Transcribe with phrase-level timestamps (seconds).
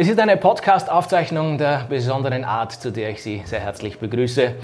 [0.00, 4.54] Es ist eine Podcast-Aufzeichnung der besonderen Art, zu der ich Sie sehr herzlich begrüße.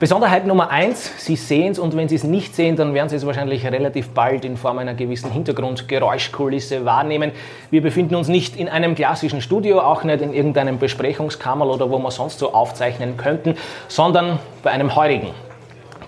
[0.00, 3.14] Besonderheit Nummer eins, Sie sehen es und wenn Sie es nicht sehen, dann werden Sie
[3.14, 7.30] es wahrscheinlich relativ bald in Form einer gewissen Hintergrundgeräuschkulisse wahrnehmen.
[7.70, 12.00] Wir befinden uns nicht in einem klassischen Studio, auch nicht in irgendeinem Besprechungskammer oder wo
[12.00, 13.54] wir sonst so aufzeichnen könnten,
[13.86, 15.30] sondern bei einem heurigen.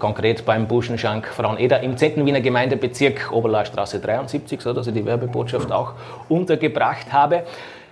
[0.01, 2.27] Konkret beim Buschenschank Fraueneder im 10.
[2.27, 5.93] Wiener Gemeindebezirk Oberlahrstraße 73, so dass ich die Werbebotschaft auch
[6.29, 7.45] untergebracht habe.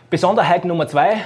[0.09, 1.25] Besonderheit Nummer zwei,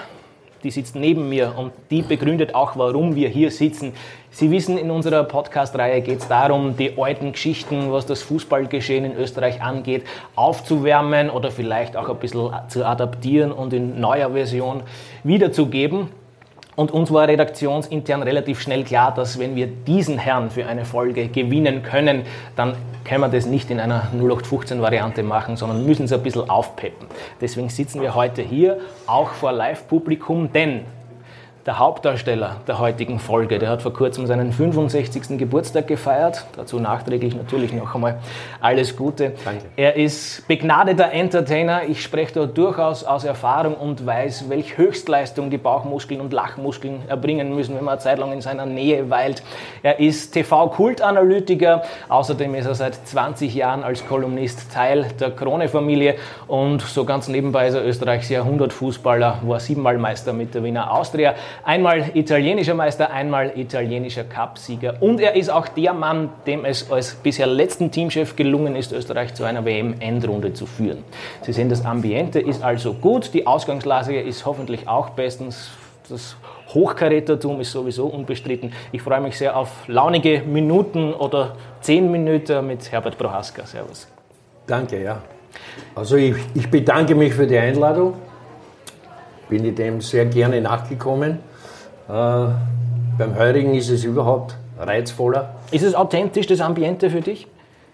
[0.64, 3.92] die sitzt neben mir und die begründet auch, warum wir hier sitzen.
[4.30, 9.16] Sie wissen, in unserer Podcast-Reihe geht es darum, die alten Geschichten, was das Fußballgeschehen in
[9.16, 10.04] Österreich angeht,
[10.34, 14.82] aufzuwärmen oder vielleicht auch ein bisschen zu adaptieren und in neuer Version
[15.24, 16.08] wiederzugeben.
[16.80, 21.28] Und uns war redaktionsintern relativ schnell klar, dass wenn wir diesen Herrn für eine Folge
[21.28, 22.22] gewinnen können,
[22.56, 27.06] dann können wir das nicht in einer 0815-Variante machen, sondern müssen es ein bisschen aufpeppen.
[27.38, 30.86] Deswegen sitzen wir heute hier, auch vor Live-Publikum, denn
[31.66, 33.58] der Hauptdarsteller der heutigen Folge.
[33.58, 35.38] Der hat vor kurzem seinen 65.
[35.38, 36.46] Geburtstag gefeiert.
[36.56, 38.18] Dazu nachträglich natürlich noch einmal
[38.60, 39.32] alles Gute.
[39.44, 39.64] Danke.
[39.76, 41.82] Er ist begnadeter Entertainer.
[41.88, 47.54] Ich spreche da durchaus aus Erfahrung und weiß, welche Höchstleistung die Bauchmuskeln und Lachmuskeln erbringen
[47.54, 49.42] müssen, wenn man eine Zeit lang in seiner Nähe weilt.
[49.82, 51.82] Er ist TV-Kultanalytiker.
[52.08, 57.68] Außerdem ist er seit 20 Jahren als Kolumnist Teil der Krone-Familie und so ganz nebenbei
[57.68, 61.34] ist er Österreichs Jahrhundertfußballer, war siebenmal Meister mit der Wiener Austria.
[61.64, 64.96] Einmal italienischer Meister, einmal italienischer Cupsieger.
[65.00, 69.34] Und er ist auch der Mann, dem es als bisher letzten Teamchef gelungen ist, Österreich
[69.34, 71.04] zu einer WM-Endrunde zu führen.
[71.42, 75.70] Sie sehen, das Ambiente ist also gut, die Ausgangslage ist hoffentlich auch bestens.
[76.08, 76.36] Das
[76.74, 78.72] Hochkarätertum ist sowieso unbestritten.
[78.92, 83.64] Ich freue mich sehr auf launige Minuten oder zehn Minuten mit Herbert Prohaska.
[83.64, 84.08] Servus.
[84.66, 85.20] Danke, ja.
[85.94, 88.14] Also ich, ich bedanke mich für die Einladung
[89.50, 91.40] bin ich dem sehr gerne nachgekommen.
[92.08, 92.12] Äh,
[93.18, 95.56] beim Heurigen ist es überhaupt reizvoller.
[95.70, 97.46] Ist es authentisch, das Ambiente für dich?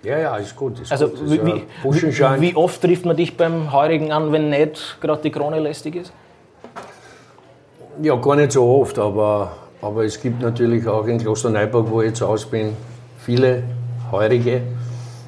[0.05, 0.79] Ja, ja, ist gut.
[0.79, 1.23] Ist also gut.
[1.23, 5.31] Ist wie, wie, wie, oft trifft man dich beim Heurigen an, wenn nicht gerade die
[5.31, 6.13] Krone lästig ist?
[8.03, 12.09] Ja, gar nicht so oft, aber, aber es gibt natürlich auch in Klosterneuburg, wo ich
[12.09, 12.75] jetzt aus bin,
[13.19, 13.65] viele
[14.13, 14.61] Heurige,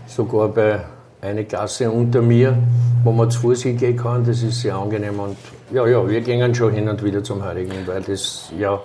[0.07, 0.81] sogar bei
[1.21, 2.57] einer Gasse unter mir,
[3.03, 4.25] wo man zu Fuß hingehen kann.
[4.25, 5.37] Das ist sehr angenehm und
[5.71, 8.81] ja, ja, wir gehen schon hin und wieder zum Heiligen, weil das ja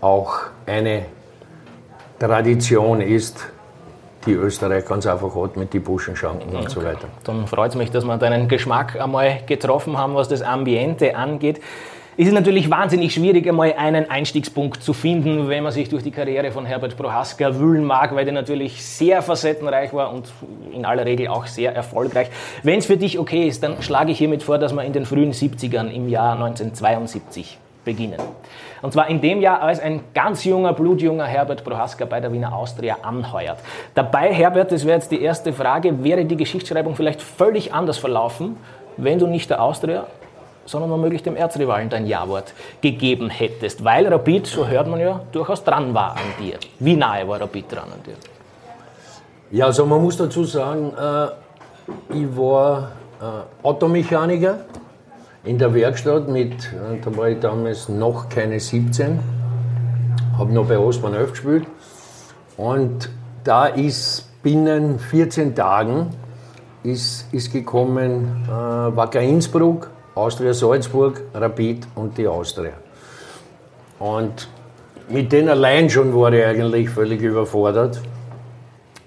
[0.00, 1.06] auch eine
[2.18, 3.46] Tradition ist,
[4.26, 6.64] die Österreich ganz einfach hat mit den Buschenschanken okay.
[6.64, 7.08] und so weiter.
[7.24, 11.60] Dann freut es mich, dass wir deinen Geschmack einmal getroffen haben, was das Ambiente angeht
[12.16, 16.10] ist es natürlich wahnsinnig schwierig, einmal einen Einstiegspunkt zu finden, wenn man sich durch die
[16.10, 20.32] Karriere von Herbert Prohaska wühlen mag, weil der natürlich sehr facettenreich war und
[20.72, 22.28] in aller Regel auch sehr erfolgreich.
[22.62, 25.06] Wenn es für dich okay ist, dann schlage ich hiermit vor, dass wir in den
[25.06, 28.20] frühen 70ern im Jahr 1972 beginnen.
[28.80, 32.54] Und zwar in dem Jahr, als ein ganz junger, blutjunger Herbert Prohaska bei der Wiener
[32.54, 33.58] Austria anheuert.
[33.94, 38.56] Dabei, Herbert, das wäre jetzt die erste Frage, wäre die Geschichtsschreibung vielleicht völlig anders verlaufen,
[38.96, 40.06] wenn du nicht der Austria,
[40.66, 45.64] sondern womöglich dem Erzrivalen dein Ja-Wort gegeben hättest, weil Rapid, so hört man ja, durchaus
[45.64, 46.58] dran war an dir.
[46.78, 48.14] Wie nahe war Rapid dran an dir?
[49.50, 54.60] Ja, also man muss dazu sagen, äh, ich war äh, Automechaniker
[55.44, 59.18] in der Werkstatt mit, äh, da war ich damals noch keine 17,
[60.38, 61.66] habe noch bei Osman 11 gespielt
[62.56, 63.10] und
[63.44, 66.10] da ist binnen 14 Tagen
[66.82, 72.72] ist, ist gekommen äh, Wacker Innsbruck, Austria Salzburg, Rapid und die Austria.
[73.98, 74.48] Und
[75.08, 78.00] mit denen allein schon war ich eigentlich völlig überfordert,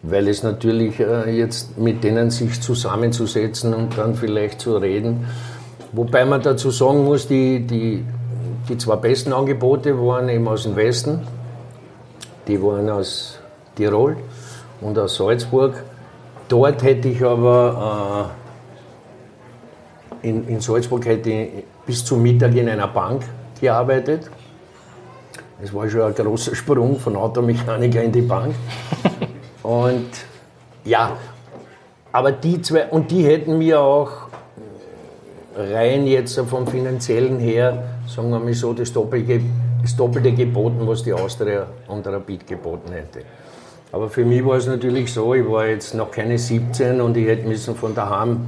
[0.04, 5.28] weil es natürlich äh, jetzt mit denen sich zusammenzusetzen und dann vielleicht zu reden.
[5.94, 8.04] Wobei man dazu sagen muss, die, die,
[8.68, 11.22] die zwei besten Angebote waren eben aus dem Westen.
[12.48, 13.40] Die waren aus
[13.76, 14.18] Tirol
[14.82, 15.84] und aus Salzburg.
[16.50, 18.47] Dort hätte ich aber äh,
[20.22, 21.50] in, in Salzburg hätte ich
[21.86, 23.24] bis zum Mittag in einer Bank
[23.60, 24.30] gearbeitet.
[25.62, 28.54] Es war schon ein großer Sprung von Automechaniker in die Bank.
[29.64, 30.10] Und
[30.86, 31.18] ja,
[32.12, 34.12] aber die zwei, und die hätten mir auch
[35.56, 39.42] rein jetzt vom finanziellen her, sagen wir mal so, das Doppelte,
[39.82, 43.24] das Doppelte geboten, was die Austria und Rapid geboten hätte.
[43.92, 47.28] Aber für mich war es natürlich so, ich war jetzt noch keine 17 und ich
[47.28, 48.48] hätte müssen von daheim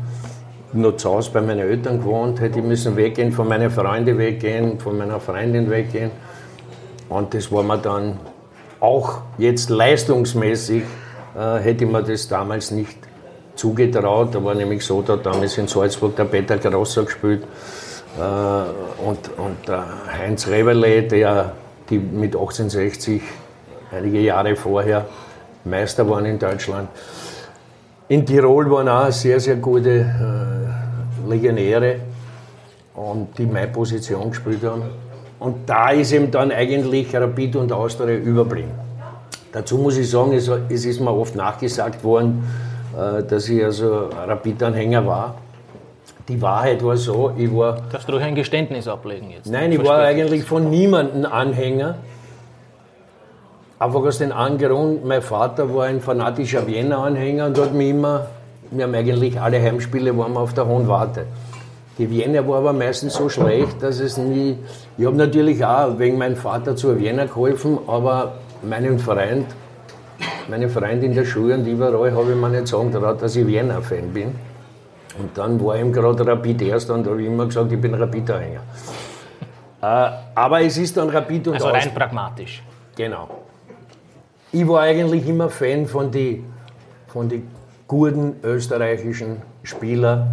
[0.74, 4.80] noch zu Hause bei meinen Eltern gewohnt, hätte ich müssen weggehen, von meinen Freunden weggehen,
[4.80, 6.12] von meiner Freundin weggehen.
[7.10, 8.20] Und das war mir dann
[8.80, 10.84] auch jetzt leistungsmäßig,
[11.36, 12.98] äh, hätte ich mir das damals nicht
[13.56, 14.36] zugetraut.
[14.36, 17.44] Da war nämlich so, da damals in Salzburg der Peter Grosser gespielt
[18.18, 19.86] Äh, und, und der
[20.18, 21.54] Heinz Reberle, der
[21.90, 23.22] die mit 1860
[23.92, 25.06] einige Jahre vorher
[25.64, 26.90] Meister waren in Deutschland.
[28.08, 30.59] In Tirol waren auch sehr, sehr gute äh,
[31.30, 31.96] Legionäre
[32.96, 34.84] und die meine Position gespielt haben.
[35.40, 38.72] Und da ist eben dann eigentlich Rapid und Austria überblieben.
[39.52, 42.44] Dazu muss ich sagen, es, es ist mir oft nachgesagt worden,
[42.96, 45.36] äh, dass ich also Rapid-Anhänger war.
[46.28, 47.82] Die Wahrheit war so, ich war...
[47.92, 49.50] Darfst du durch ein Geständnis ablegen jetzt?
[49.50, 51.96] Nein, ich war eigentlich von niemandem Anhänger.
[53.80, 58.28] Einfach aus dem Grund, mein Vater war ein fanatischer Wiener-Anhänger und hat mich immer,
[58.72, 61.26] wir haben eigentlich alle Heimspiele waren wir auf der Hohen Warte.
[61.98, 64.58] Die Wiener war aber meistens so schlecht, dass es nie.
[64.98, 69.48] Ich habe natürlich auch wegen meinem Vater zur Wiener geholfen, aber meinen Freund,
[70.50, 73.46] meine Freunde in der Schule und überall habe ich mir nicht sagen traut, dass ich
[73.46, 74.36] Wiener-Fan bin.
[75.20, 78.62] Und dann war ihm gerade Rapid erst und habe ich immer gesagt, ich bin Rapid-Anhänger.
[79.82, 82.64] Äh, aber es ist dann Rapid und Also rein pragmatisch.
[82.96, 83.28] Genau
[84.52, 86.46] ich war eigentlich immer Fan von den
[87.08, 87.44] von die
[87.90, 90.28] guten österreichischen Spielern,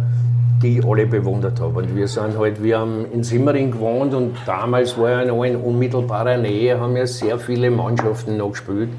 [0.61, 1.79] die ich alle bewundert habe.
[1.79, 5.55] Und wir sind halt, wir haben in Simmering gewohnt und damals war ja noch in
[5.55, 8.89] unmittelbarer Nähe, haben ja sehr viele Mannschaften noch gespielt.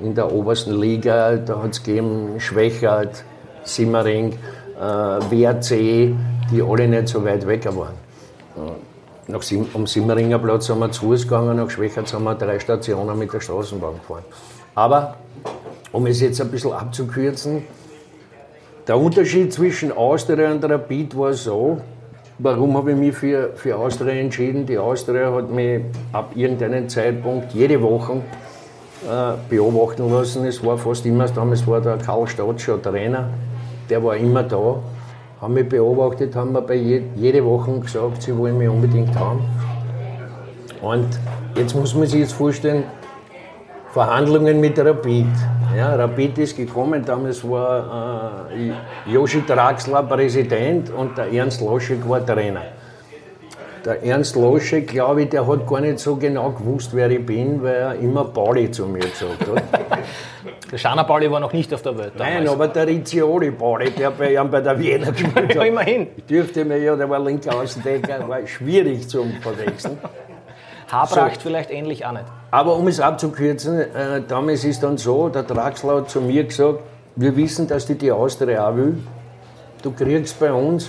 [0.00, 3.24] In der obersten Liga, da hat es gegeben Schwächert,
[3.64, 4.34] Simmering,
[4.80, 5.56] äh,
[6.52, 7.94] die alle nicht so weit weg waren.
[9.26, 12.60] Nach Sim am Simmeringer Platz sind wir zu Fuß gegangen, nach Schwächert sind wir drei
[12.60, 14.24] Stationen mit der Straßenbahn gefahren.
[14.76, 15.16] Aber
[15.90, 17.64] um es jetzt ein bisschen abzukürzen,
[18.86, 21.78] der Unterschied zwischen Austria und Rapid war so,
[22.38, 24.64] warum habe ich mich für, für Austria entschieden?
[24.64, 28.22] Die Austria hat mich ab irgendeinem Zeitpunkt jede Woche
[29.04, 30.46] äh, beobachten lassen.
[30.46, 33.28] Es war fast immer, damals war der Karl Statscher Trainer,
[33.90, 34.76] der war immer da,
[35.40, 39.40] haben mich beobachtet, haben mir bei je, jede Woche gesagt, sie wollen mich unbedingt haben.
[40.80, 41.08] Und
[41.56, 42.84] jetzt muss man sich jetzt vorstellen,
[43.92, 45.26] Verhandlungen mit Rapid.
[45.76, 48.72] Ja, Rapid ist gekommen, damals war äh,
[49.12, 52.62] Joshi Draxler Präsident und der Ernst Loschek war Trainer.
[53.84, 57.62] Der Ernst Loschek, glaube ich, der hat gar nicht so genau gewusst, wer ich bin,
[57.62, 59.62] weil er immer Pauli zu mir gesagt hat.
[60.72, 62.12] der Schana Pauli war noch nicht auf der Welt.
[62.16, 62.34] Damals.
[62.34, 65.54] Nein, aber der Rizzioli Pauli, der bei ihm bei der Wiener gespielt hat.
[65.56, 66.06] ja, immerhin.
[66.16, 69.98] Ich dürfte mir ja, der war linker Außendecker, war schwierig zum Verwechseln.
[70.90, 71.40] Habracht so.
[71.40, 72.24] vielleicht ähnlich auch nicht.
[72.50, 76.80] Aber um es abzukürzen, äh, damals ist dann so, der Draxler hat zu mir gesagt,
[77.16, 78.98] wir wissen, dass die die Austria auch will.
[79.82, 80.88] Du kriegst bei uns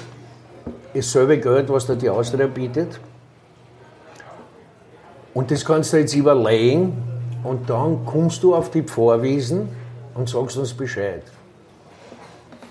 [0.93, 2.99] dasselbe Geld, was dir die Austria bietet.
[5.33, 7.03] Und das kannst du jetzt überlegen
[7.43, 9.69] und dann kommst du auf die Vorwiesen
[10.15, 11.21] und sagst uns Bescheid.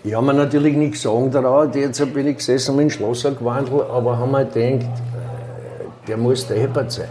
[0.02, 3.88] Ich habe mir natürlich nichts sagen traut, jetzt bin ich gesessen und in Schlosser gewandelt,
[3.90, 4.90] aber haben mir gedacht,
[6.06, 7.08] der muss der Heppert sein.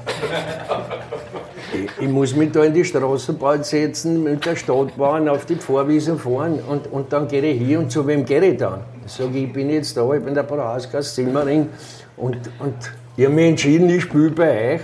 [2.00, 6.60] Ich muss mich da in die Straßenbahn setzen, mit der Stadtbahn auf die Vorwiese fahren
[6.68, 8.82] und, und dann gehe ich hier und zu wem gehe ich dann?
[9.06, 11.70] Ich sage, ich bin jetzt da, ich bin der Brauhausgast Simmering
[12.18, 12.76] und, und
[13.18, 14.82] ich habe mich entschieden, ich spiele bei euch.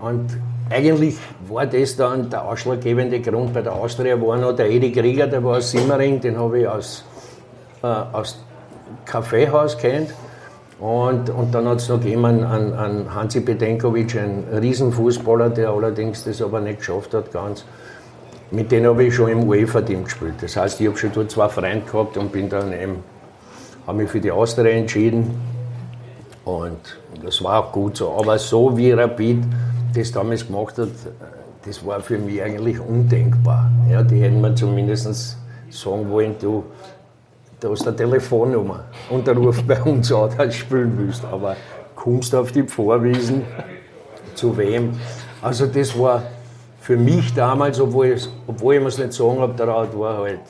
[0.00, 0.26] Und
[0.70, 1.16] eigentlich
[1.48, 5.42] war das dann der ausschlaggebende Grund bei der Austria, war noch der Edi Krieger, der
[5.42, 7.04] war aus Simmering, den habe ich aus,
[7.82, 8.38] äh, aus
[9.04, 10.10] Kaffeehaus kennt.
[10.80, 16.24] Und, und dann hat es noch jemanden an, an Hansi Bedenkovic, ein Riesenfußballer, der allerdings
[16.24, 17.64] das aber nicht geschafft hat ganz.
[18.50, 20.34] Mit denen habe ich schon im UEFA-Team gespielt.
[20.40, 23.02] Das heißt, ich habe schon dort zwei Freunde gehabt und bin dann eben,
[23.86, 25.38] habe mich für die Austria entschieden.
[26.44, 28.12] Und das war auch gut so.
[28.12, 29.44] Aber so wie Rapid
[29.94, 30.88] das damals gemacht hat,
[31.66, 33.70] das war für mich eigentlich undenkbar.
[33.90, 35.36] Ja, die hätten mir zumindest
[35.70, 36.64] sagen wollen, du,
[37.60, 41.24] da hast du eine Telefonnummer und der ruft bei uns an, dass du spielen willst.
[41.24, 41.56] Aber
[41.94, 43.44] kommst auf die Vorwiesen,
[44.34, 44.92] zu wem?
[45.42, 46.22] Also das war
[46.80, 50.40] für mich damals, obwohl, obwohl ich mir es nicht sagen habe, der Rat war halt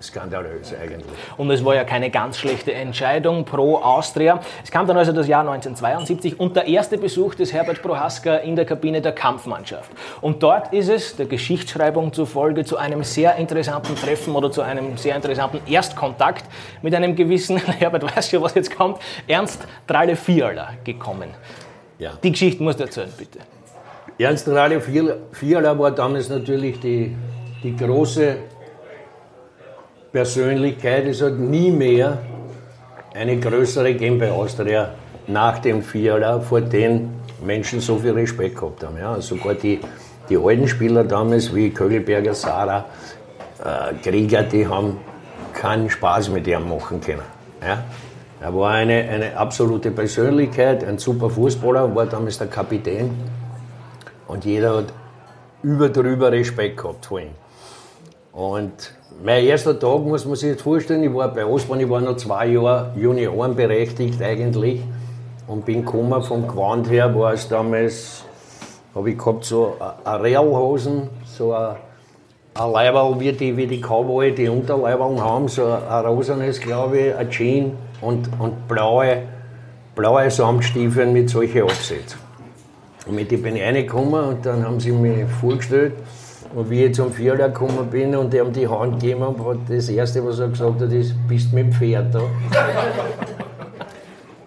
[0.00, 1.06] skandalös eigentlich.
[1.36, 4.40] Und es war ja keine ganz schlechte Entscheidung pro Austria.
[4.62, 8.56] Es kam dann also das Jahr 1972 und der erste Besuch des Herbert Prohaska in
[8.56, 9.90] der Kabine der Kampfmannschaft.
[10.20, 14.96] Und dort ist es der Geschichtsschreibung zufolge zu einem sehr interessanten Treffen oder zu einem
[14.96, 16.44] sehr interessanten Erstkontakt
[16.82, 21.30] mit einem gewissen, Herbert weiß ja, was jetzt kommt, Ernst Tralle Fiala gekommen.
[21.98, 22.12] Ja.
[22.22, 23.40] Die Geschichte musst du erzählen, bitte.
[24.18, 24.80] Ernst Tralle
[25.32, 27.16] Fiala war damals natürlich die,
[27.62, 28.36] die große
[30.12, 31.06] Persönlichkeit.
[31.06, 32.18] Es hat nie mehr
[33.14, 34.90] eine größere bei Austria
[35.26, 38.96] nach dem Vierer, vor denen Menschen so viel Respekt gehabt haben.
[38.96, 39.80] Ja, sogar die,
[40.28, 42.86] die alten Spieler damals wie Kögelberger, Sarah,
[43.64, 44.98] äh, Krieger, die haben
[45.52, 47.22] keinen Spaß mit ihm machen können.
[47.60, 47.84] Ja?
[48.40, 53.10] Er war eine, eine absolute Persönlichkeit, ein super Fußballer, war damals der Kapitän.
[54.28, 54.92] Und jeder hat
[55.62, 57.34] über drüber Respekt gehabt vor ihm.
[58.32, 62.00] Und mein erster Tag muss man sich jetzt vorstellen, ich war bei Osborn, ich war
[62.00, 64.80] noch zwei Jahre Juniorenberechtigt eigentlich
[65.46, 68.24] und bin gekommen vom Gewand her, war es damals,
[68.94, 71.76] habe ich gehabt so eine Realhosen, so ein,
[72.54, 77.30] Leiberl wie die, wie die Cowboy, die Unterleiberl haben, so ein rosanes, glaube ich, ein
[77.30, 79.22] Jean und, und blaue,
[79.94, 82.18] blaue Samtstiefel mit solchen Absätzen.
[83.06, 85.94] Und mit denen bin ich reingekommen und dann haben sie mich vorgestellt.
[86.54, 89.88] Und wie ich zum Vierler gekommen bin und ihm die Hand gegeben habe, hat das
[89.88, 92.22] Erste, was er gesagt hat, ist, bist mit dem Pferd da.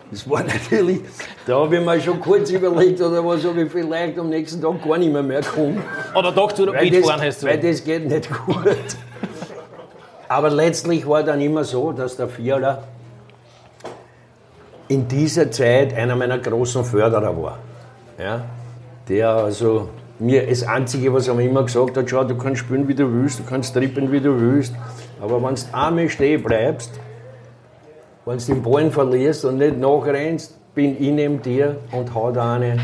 [0.10, 1.00] Das war natürlich,
[1.46, 4.84] da habe ich mir schon kurz überlegt, oder was habe ich vielleicht am nächsten Tag
[4.84, 5.82] gar nicht mehr, mehr kommen.
[6.14, 7.48] Oder doch zu mitfahren hast du.
[7.48, 8.76] Weil das geht nicht gut.
[10.28, 12.84] Aber letztlich war dann immer so, dass der Vierler
[14.90, 17.60] in dieser Zeit einer meiner großen Förderer war.
[18.20, 18.44] Ja?
[19.08, 19.90] Der also
[20.22, 23.12] mir das Einzige, was er mir immer gesagt hat, schau, du kannst spielen, wie du
[23.12, 24.74] willst, du kannst trippen, wie du willst,
[25.20, 26.92] aber wenn du einmal stehen bleibst,
[28.26, 32.54] wenn du den Ballen verlierst und nicht nachrennst, bin ich neben dir und hau da
[32.54, 32.78] eine.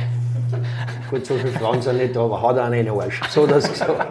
[1.12, 3.22] Gut, so viele Frauen sind nicht da, aber hau da eine in den Arsch.
[3.30, 4.08] So das gesagt.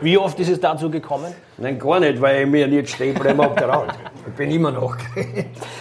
[0.00, 1.32] Wie oft ist es dazu gekommen?
[1.58, 3.88] Nein, gar nicht, weil ich mir nicht stehen bleiben habe getraut.
[4.26, 4.96] Ich bin immer noch.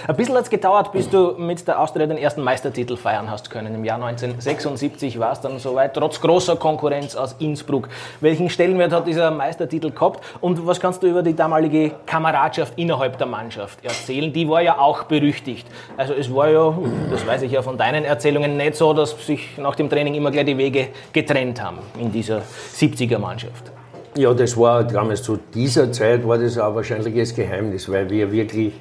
[0.07, 3.49] Ein bisschen hat es gedauert, bis du mit der Austria den ersten Meistertitel feiern hast
[3.49, 3.73] können.
[3.73, 7.87] Im Jahr 1976 war es dann soweit, trotz großer Konkurrenz aus Innsbruck.
[8.19, 13.17] Welchen Stellenwert hat dieser Meistertitel gehabt und was kannst du über die damalige Kameradschaft innerhalb
[13.17, 14.33] der Mannschaft erzählen?
[14.33, 15.67] Die war ja auch berüchtigt.
[15.95, 16.77] Also es war ja,
[17.11, 20.31] das weiß ich ja von deinen Erzählungen, nicht so, dass sich nach dem Training immer
[20.31, 22.41] gleich die Wege getrennt haben in dieser
[22.75, 23.71] 70er Mannschaft.
[24.15, 28.31] Ja, das war damals zu dieser Zeit war das auch wahrscheinlich das Geheimnis, weil wir
[28.31, 28.73] wirklich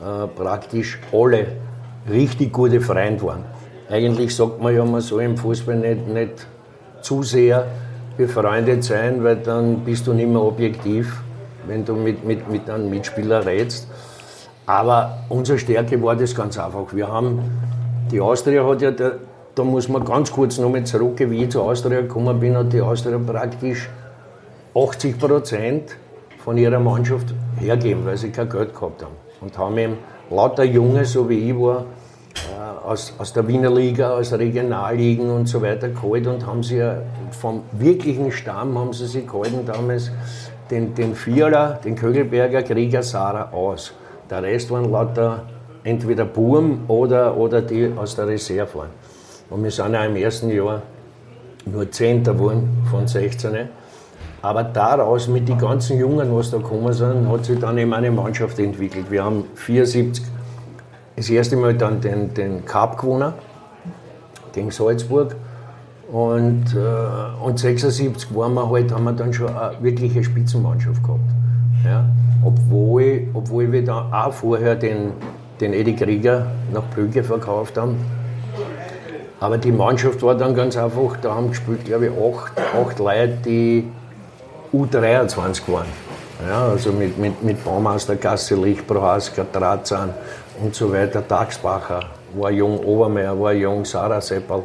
[0.00, 1.48] äh, praktisch alle
[2.08, 3.44] richtig gute Freunde waren.
[3.90, 6.46] Eigentlich sagt man ja, man soll im Fußball nicht, nicht
[7.02, 7.66] zu sehr
[8.16, 11.20] befreundet sein, weil dann bist du nicht mehr objektiv,
[11.66, 13.88] wenn du mit, mit, mit einem Mitspieler redest.
[14.66, 16.94] Aber unsere Stärke war das ganz einfach.
[16.94, 17.40] Wir haben,
[18.12, 19.14] die Austria hat ja, da,
[19.52, 22.72] da muss man ganz kurz noch mal zurück, wie ich zur Austria gekommen bin, hat
[22.72, 23.88] die Austria praktisch
[24.76, 25.96] 80 Prozent
[26.44, 29.14] von ihrer Mannschaft hergeben, weil sie kein Geld gehabt haben.
[29.40, 29.96] Und haben eben
[30.30, 31.86] lauter Junge, so wie ich war,
[32.34, 36.82] äh, aus, aus der Wiener Liga, aus Regionalligen und so weiter geholt und haben sie
[37.30, 40.10] vom wirklichen Stamm haben sie sich gehalten damals
[40.70, 43.94] den, den Vierler, den Kögelberger Krieger Sarah aus.
[44.28, 45.44] Der Rest waren lauter
[45.84, 48.90] entweder Burm oder, oder die aus der Reserve waren.
[49.48, 50.82] Und wir sind ja im ersten Jahr
[51.64, 53.68] nur Zehnter geworden von 16.
[54.46, 58.12] Aber daraus, mit den ganzen Jungen, was da gekommen sind, hat sich dann eben eine
[58.12, 59.10] Mannschaft entwickelt.
[59.10, 60.24] Wir haben 74
[61.16, 63.32] das erste Mal dann den, den Cup gewonnen
[64.52, 65.34] gegen Salzburg.
[66.12, 71.28] Und, äh, und 76 waren wir halt, haben wir dann schon eine wirkliche Spitzenmannschaft gehabt.
[71.84, 72.04] Ja?
[72.44, 75.10] Obwohl, obwohl wir dann auch vorher den,
[75.60, 77.96] den Eddie Krieger nach Brügge verkauft haben.
[79.40, 83.38] Aber die Mannschaft war dann ganz einfach, da haben gespielt, glaube ich, acht, acht Leute,
[83.44, 83.90] die
[84.72, 85.86] U23 waren.
[86.46, 90.12] Ja, also mit, mit, mit Baumeister, Gasse, Lichtbrohasker, Dratzan
[90.62, 91.26] und so weiter.
[91.26, 92.00] Tagsbacher
[92.34, 94.62] war jung, Obermeier war jung, Sarah Seppel.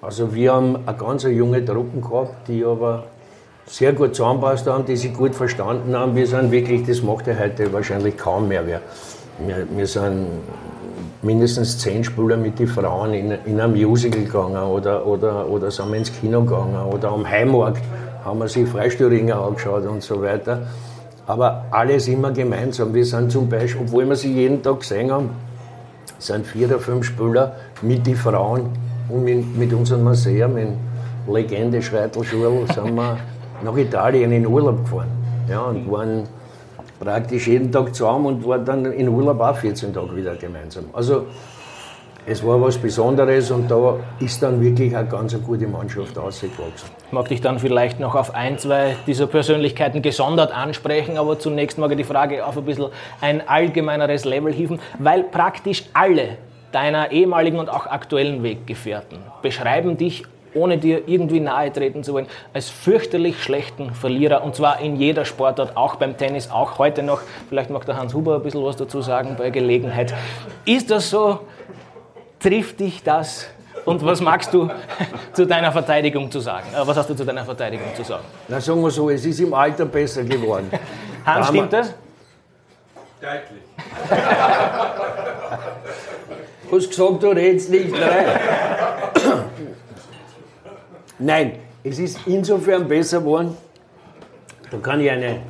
[0.00, 3.04] Also wir haben eine ganz junge Truppen gehabt, die aber
[3.66, 6.14] sehr gut zusammenpasst haben, die sich gut verstanden haben.
[6.14, 8.80] Wir sind wirklich, das macht ja heute wahrscheinlich kaum mehr wer.
[9.38, 10.26] Wir, wir sind
[11.22, 15.90] mindestens zehn Spieler mit den Frauen in, in ein Musical gegangen oder, oder, oder sind
[15.90, 17.82] wir ins Kino gegangen oder am Heimmarkt
[18.24, 20.66] haben wir sich Freistürringer angeschaut und so weiter.
[21.26, 22.92] Aber alles immer gemeinsam.
[22.94, 25.30] Wir sind zum Beispiel, obwohl wir sie jeden Tag gesehen haben,
[26.18, 28.70] sind vier oder fünf Spieler mit den Frauen
[29.08, 30.76] und mit, mit unserem Museum in
[31.26, 33.16] Legende Schreitelschule sind wir
[33.62, 35.08] nach Italien in Urlaub gefahren.
[35.48, 36.24] Ja, und waren
[37.00, 40.84] praktisch jeden Tag zusammen und waren dann in Urlaub auch 14 Tage wieder gemeinsam.
[40.92, 41.26] Also
[42.26, 46.88] es war was Besonderes und da ist dann wirklich eine ganz gute Mannschaft ausgewachsen.
[47.14, 51.78] Ich mag dich dann vielleicht noch auf ein, zwei dieser Persönlichkeiten gesondert ansprechen, aber zunächst
[51.78, 52.88] mag ich die Frage auf ein bisschen
[53.20, 56.38] ein allgemeineres Level hieven, weil praktisch alle
[56.72, 62.26] deiner ehemaligen und auch aktuellen Weggefährten beschreiben dich ohne dir irgendwie nahe treten zu wollen,
[62.52, 67.20] als fürchterlich schlechten Verlierer und zwar in jeder Sportart, auch beim Tennis, auch heute noch.
[67.48, 70.12] Vielleicht mag der Hans Huber ein bisschen was dazu sagen bei Gelegenheit.
[70.64, 71.38] Ist das so?
[72.40, 73.50] Trifft dich das?
[73.84, 74.70] Und was magst du
[75.32, 76.66] zu deiner Verteidigung zu sagen?
[76.74, 78.24] Äh, was hast du zu deiner Verteidigung zu sagen?
[78.48, 80.70] Na, sagen wir so, es ist im Alter besser geworden.
[81.26, 81.94] Hans, da stimmt das?
[83.20, 83.62] Deutlich.
[86.70, 88.26] hast gesagt, du redest nicht rein.
[91.18, 93.56] Nein, es ist insofern besser geworden.
[94.70, 95.40] Da kann ich eine,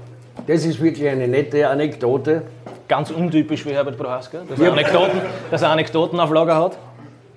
[0.46, 2.42] das ist wirklich eine nette Anekdote.
[2.86, 6.76] Ganz untypisch für Herbert Prohaska, dass er, Anekdoten, dass er Anekdoten auf Lager hat.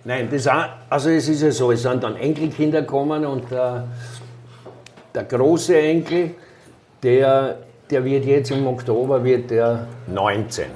[0.08, 0.48] Nein, das,
[0.90, 3.90] also es ist ja so, es sind dann Enkelkinder gekommen und der,
[5.14, 6.32] der große Enkel,
[7.04, 7.58] der,
[7.90, 10.68] der wird jetzt im Oktober wird der 19.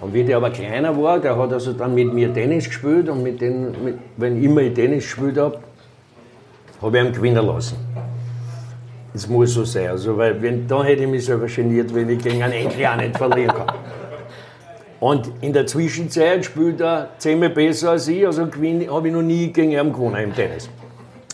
[0.00, 3.22] Und wie der aber kleiner war, der hat also dann mit mir Tennis gespielt und
[3.22, 5.58] mit den, mit, wenn immer ich Tennis gespielt habe,
[6.80, 7.76] habe ich ihn gewinnen lassen.
[9.12, 9.90] Das muss so sein.
[9.90, 12.96] Also, weil wenn, da hätte ich mich selber geniert, wenn ich gegen einen Enkel auch
[12.96, 13.76] nicht verlieren kann.
[15.02, 19.52] Und in der Zwischenzeit spielt er zehnmal besser als ich, also habe ich noch nie
[19.52, 20.68] gegen ihn gewonnen im Tennis.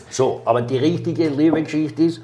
[0.09, 2.21] So, aber die richtige Liebe-Geschichte ist,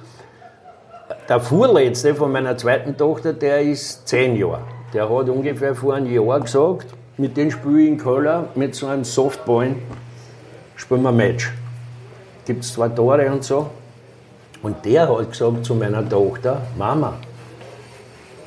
[1.30, 4.62] der vorletzte von meiner zweiten Tochter, der ist zehn Jahre.
[4.92, 8.88] Der hat ungefähr vor einem Jahr gesagt, mit dem spiele ich in Köln mit so
[8.88, 9.76] einem Softball,
[10.76, 11.54] spielen wir ein Match.
[12.48, 13.70] Gibt es zwei Tore und so.
[14.64, 17.14] Und der hat gesagt zu meiner Tochter, Mama,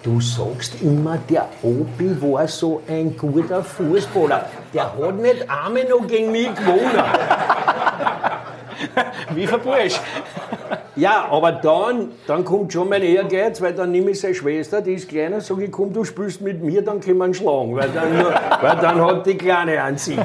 [0.08, 4.46] Du sagst immer, der Opi war so ein guter Fußballer.
[4.72, 7.04] Der hat nicht einmal noch gegen mich gewonnen.
[9.34, 10.00] Wie verbursch.
[10.96, 14.94] Ja, aber dann, dann kommt schon mein Ehrgeiz, weil dann nehme ich seine Schwester, die
[14.94, 17.88] ist kleiner, sage ich, komm, du spielst mit mir, dann können wir ihn schlagen, weil
[17.90, 18.26] dann,
[18.60, 20.18] weil dann hat die Kleine einen Sieg.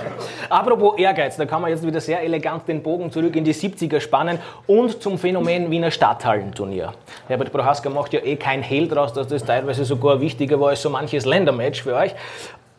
[0.48, 4.00] Apropos Ehrgeiz, da kann man jetzt wieder sehr elegant den Bogen zurück in die 70er
[4.00, 6.92] spannen und zum Phänomen Wiener Stadthallenturnier.
[7.26, 10.82] Herbert Prohaska macht ja eh kein Hehl draus, dass das teilweise sogar wichtiger war als
[10.82, 12.14] so manches Ländermatch für euch.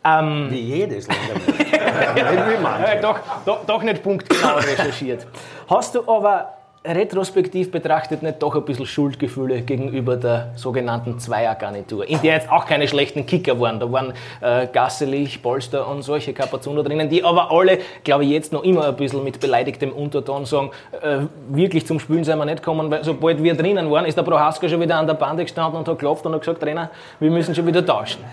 [0.04, 2.86] Ähm, Wie jedes Ländermatch.
[2.94, 5.26] ja, doch, doch, doch nicht punktgenau recherchiert.
[5.68, 12.20] Hast du aber retrospektiv betrachtet nicht doch ein bisschen Schuldgefühle gegenüber der sogenannten Zweiergarnitur, in
[12.22, 13.78] der jetzt auch keine schlechten Kicker waren.
[13.78, 18.52] Da waren äh, Gasselich, Polster und solche Kapazuner drinnen, die aber alle, glaube ich, jetzt
[18.52, 20.70] noch immer ein bisschen mit beleidigtem Unterton sagen,
[21.00, 24.22] äh, wirklich zum Spielen sind wir nicht gekommen, weil sobald wir drinnen waren, ist der
[24.22, 26.90] Prohaska schon wieder an der Bande gestanden und hat geklopft und hat gesagt, Trainer,
[27.20, 28.24] wir müssen schon wieder tauschen.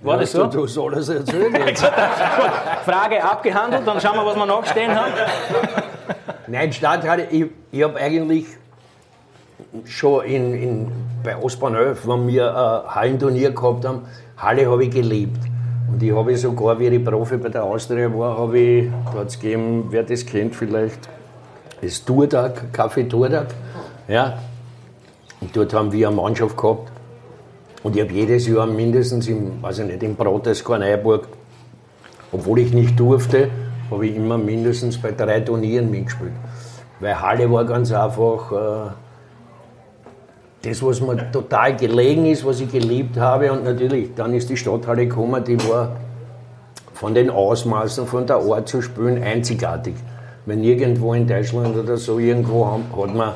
[0.00, 0.44] War ja, das so?
[0.44, 1.84] Du, du sollst erzählen jetzt.
[2.84, 5.12] Frage abgehandelt, dann schauen wir, was wir nachstehen haben.
[6.46, 8.46] Nein, Stadthalle, ich, ich habe eigentlich
[9.84, 14.02] schon in, in, bei Ostbahn 11, wenn wir ein Hallenturnier gehabt haben,
[14.36, 15.40] Halle habe ich geliebt.
[15.90, 19.28] Und ich habe sogar, wie ich Profi bei der Austria war, habe ich, da hat
[19.28, 21.08] es gegeben, wer das kennt vielleicht,
[21.80, 23.48] das Tourtag, Kaffee Tourtag.
[24.06, 24.38] Ja.
[25.40, 26.90] Und dort haben wir eine Mannschaft gehabt.
[27.82, 31.28] Und ich habe jedes Jahr mindestens im, ich nicht, im Protest Neuburg,
[32.32, 33.50] obwohl ich nicht durfte,
[33.90, 36.32] habe ich immer mindestens bei drei Turnieren mitgespielt.
[37.00, 38.90] Weil Halle war ganz einfach äh,
[40.62, 43.52] das, was mir total gelegen ist, was ich geliebt habe.
[43.52, 45.96] Und natürlich, dann ist die Stadthalle gekommen, die war
[46.94, 49.94] von den Ausmaßen, von der Art zu spielen einzigartig.
[50.46, 53.34] Wenn irgendwo in Deutschland oder so irgendwo hat man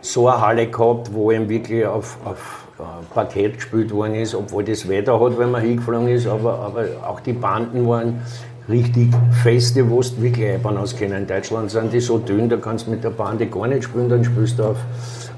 [0.00, 4.64] so eine Halle gehabt, wo eben wirklich auf, auf äh, Parkett gespielt worden ist, obwohl
[4.64, 8.22] das Wetter hat, wenn man hingeflogen ist, aber, aber auch die Banden waren
[8.68, 9.08] richtig
[9.42, 11.18] feste, du wirklich Eibern auskennen.
[11.18, 14.08] In Deutschland sind die so dünn, da kannst du mit der Bande gar nicht spielen,
[14.08, 14.76] dann spielst du auf,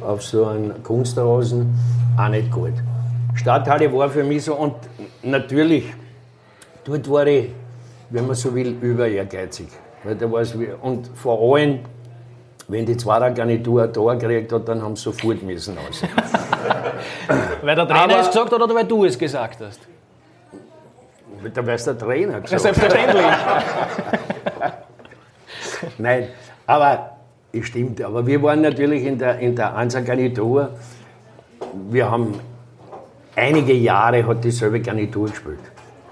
[0.01, 1.73] auf so einen Kunstrasen,
[2.19, 2.73] auch nicht gut.
[3.35, 4.75] Stadthalle war für mich so und
[5.23, 5.85] natürlich,
[6.85, 7.51] dort war ich,
[8.11, 9.69] wenn man so will, über ehrgeizig.
[10.03, 10.27] Weil da
[10.81, 11.81] und vor allem,
[12.69, 16.03] wenn die Zweiergarnitur ein Tor gekriegt hat, dann haben sie sofort müssen aus.
[17.63, 19.90] weil der Trainer Aber, es gesagt hat oder weil du es gesagt hast?
[21.55, 22.63] Da wärst der Trainer gesagt.
[22.63, 23.25] Selbstverständlich.
[25.99, 26.29] Nein,
[26.67, 27.17] aber
[27.53, 28.03] es stimmt.
[28.03, 30.71] Aber wir waren natürlich in der, in der Ansa Garnitur.
[31.91, 32.35] Wir haben
[33.37, 35.59] einige Jahre hat dieselbe Garnitur gespielt.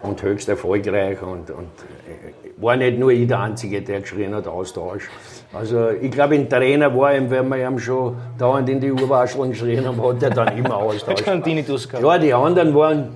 [0.02, 1.20] Und höchst erfolgreich.
[1.22, 1.70] Und, und
[2.06, 5.08] äh, war nicht nur ich der Einzige, der geschrien hat, Austausch.
[5.52, 9.50] Also ich glaube, ein Trainer war ihm, wenn wir ihm schon dauernd in die Urwascheln
[9.50, 11.22] geschrien haben, hat er dann immer Austausch.
[12.02, 13.08] Ja, die anderen waren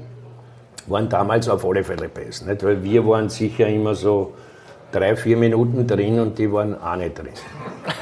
[0.86, 2.46] waren damals auf alle Fälle besser.
[2.46, 2.62] Nicht?
[2.62, 4.34] Weil wir waren sicher immer so
[4.90, 7.28] drei, vier Minuten drin und die waren auch nicht drin.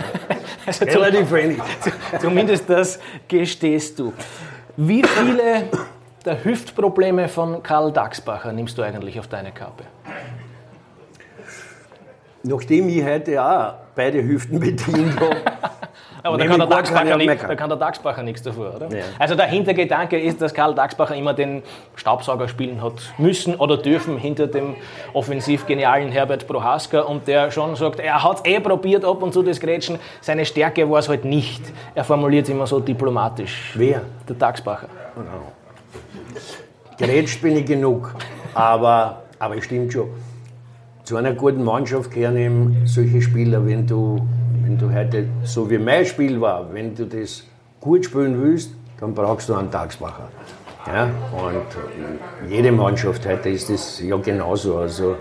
[0.66, 1.58] also Relativ wenig.
[2.20, 4.12] Zumindest das gestehst du.
[4.76, 5.64] Wie viele
[6.24, 9.84] der Hüftprobleme von Karl Daxbacher nimmst du eigentlich auf deine Kappe?
[12.42, 15.36] Nachdem ich heute auch beide Hüften bedient habe,
[16.22, 18.96] aber da kann, der Dachsbacher nicht, da kann der Dachsbacher nichts dafür, oder?
[18.96, 19.04] Ja.
[19.18, 21.62] Also der Hintergedanke ist, dass Karl Dachsbacher immer den
[21.96, 24.74] Staubsauger spielen hat müssen oder dürfen hinter dem
[25.12, 29.32] offensiv genialen Herbert Prohaska und der schon sagt, er hat es eh probiert ab und
[29.32, 31.62] zu das Grätschen, seine Stärke war es halt nicht.
[31.94, 33.72] Er formuliert es immer so diplomatisch.
[33.74, 34.02] Wer?
[34.28, 34.88] Der Dachsbacher.
[35.14, 35.52] Genau.
[36.98, 38.14] Grätscht bin ich genug,
[38.54, 40.10] aber, aber es stimmt schon
[41.10, 44.20] zu einer guten Mannschaft gehören eben solche Spieler, wenn du,
[44.70, 47.42] wenn du heute, so wie mein Spiel war, wenn du das
[47.80, 50.28] gut spielen willst, dann brauchst du einen Tagsbacher.
[50.86, 54.76] Ja, und jede Mannschaft heute ist das ja genauso.
[54.76, 55.16] Also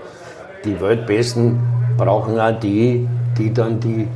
[0.64, 1.60] die Weltbesten
[1.98, 3.08] brauchen auch die,
[3.40, 4.08] die dann die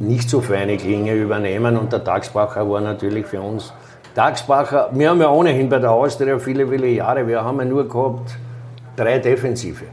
[0.00, 1.76] nicht so feine Klinge übernehmen.
[1.76, 3.74] Und der Tagsbacher war natürlich für uns.
[4.14, 7.86] Tagsbacher, wir haben ja ohnehin bei der Austria viele, viele Jahre, wir haben ja nur
[7.86, 8.38] gehabt
[8.96, 9.84] drei Defensive.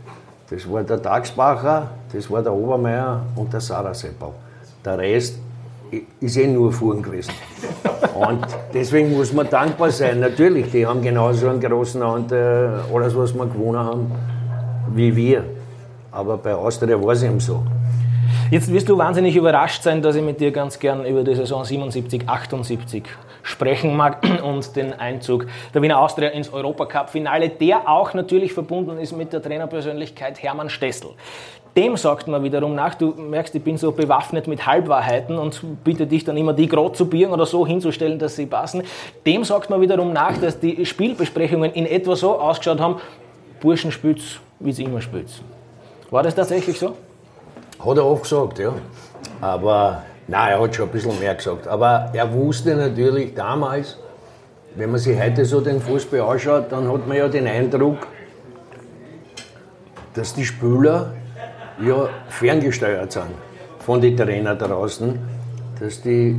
[0.50, 4.45] Das war der Tagsbacher, das war der Obermeier und der Saraseppel.
[4.86, 5.40] Der Rest
[6.20, 7.34] ist eh nur Fuhren gewesen.
[8.14, 10.20] Und deswegen muss man dankbar sein.
[10.20, 14.12] Natürlich, die haben genauso einen großen Anteil, alles was wir gewonnen haben,
[14.94, 15.44] wie wir.
[16.12, 17.64] Aber bei Austria war es eben so.
[18.52, 21.66] Jetzt wirst du wahnsinnig überrascht sein, dass ich mit dir ganz gern über die Saison
[21.66, 23.04] 77, 78
[23.42, 29.18] sprechen mag und den Einzug der Wiener Austria ins Europacup-Finale, der auch natürlich verbunden ist
[29.18, 31.12] mit der Trainerpersönlichkeit Hermann Stessel.
[31.78, 36.08] Dem sagt man wiederum nach, du merkst, ich bin so bewaffnet mit Halbwahrheiten und bitte
[36.08, 38.84] dich dann immer die gerade zu biegen oder so hinzustellen, dass sie passen.
[39.26, 43.02] Dem sagt man wiederum nach, dass die Spielbesprechungen in etwa so ausgeschaut haben,
[43.60, 45.28] Burschen spielt's, wie sie immer spielt.
[46.12, 46.96] War das tatsächlich so?
[47.80, 48.74] Hat er oft gesagt, ja.
[49.42, 51.68] Aber nein, er hat schon ein bisschen mehr gesagt.
[51.68, 53.98] Aber er wusste natürlich damals,
[54.76, 58.08] wenn man sich heute so den Fußball anschaut, dann hat man ja den Eindruck,
[60.14, 61.14] dass die Spieler
[61.80, 63.34] ja ferngesteuert sind
[63.80, 65.20] von den Trainern draußen.
[65.80, 66.36] Dass die,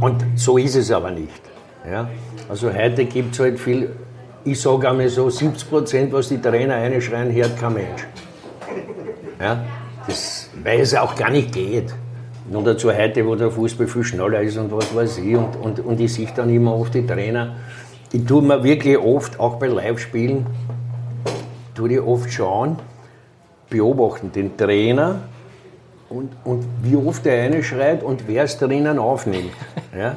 [0.00, 1.40] und so ist es aber nicht.
[1.88, 2.08] Ja?
[2.48, 3.90] Also heute gibt es halt viel,
[4.44, 8.06] ich sage einmal so, 70 Prozent, was die Trainer einschreien, hört kein Mensch.
[9.40, 9.64] Ja?
[10.06, 11.94] Das, weil es auch gar nicht geht.
[12.50, 15.36] Nur dazu heute, wo der Fußball viel schneller ist und was weiß ich.
[15.36, 17.54] Und, und, und ich sehe dann immer oft die Trainer.
[18.12, 20.46] Ich tue mir wirklich oft, auch bei Live-Spielen,
[21.76, 22.76] tue ich oft schauen,
[23.70, 25.22] beobachten den Trainer
[26.08, 29.52] und, und wie oft der eine schreit und wer es drinnen aufnimmt.
[29.96, 30.14] Ja?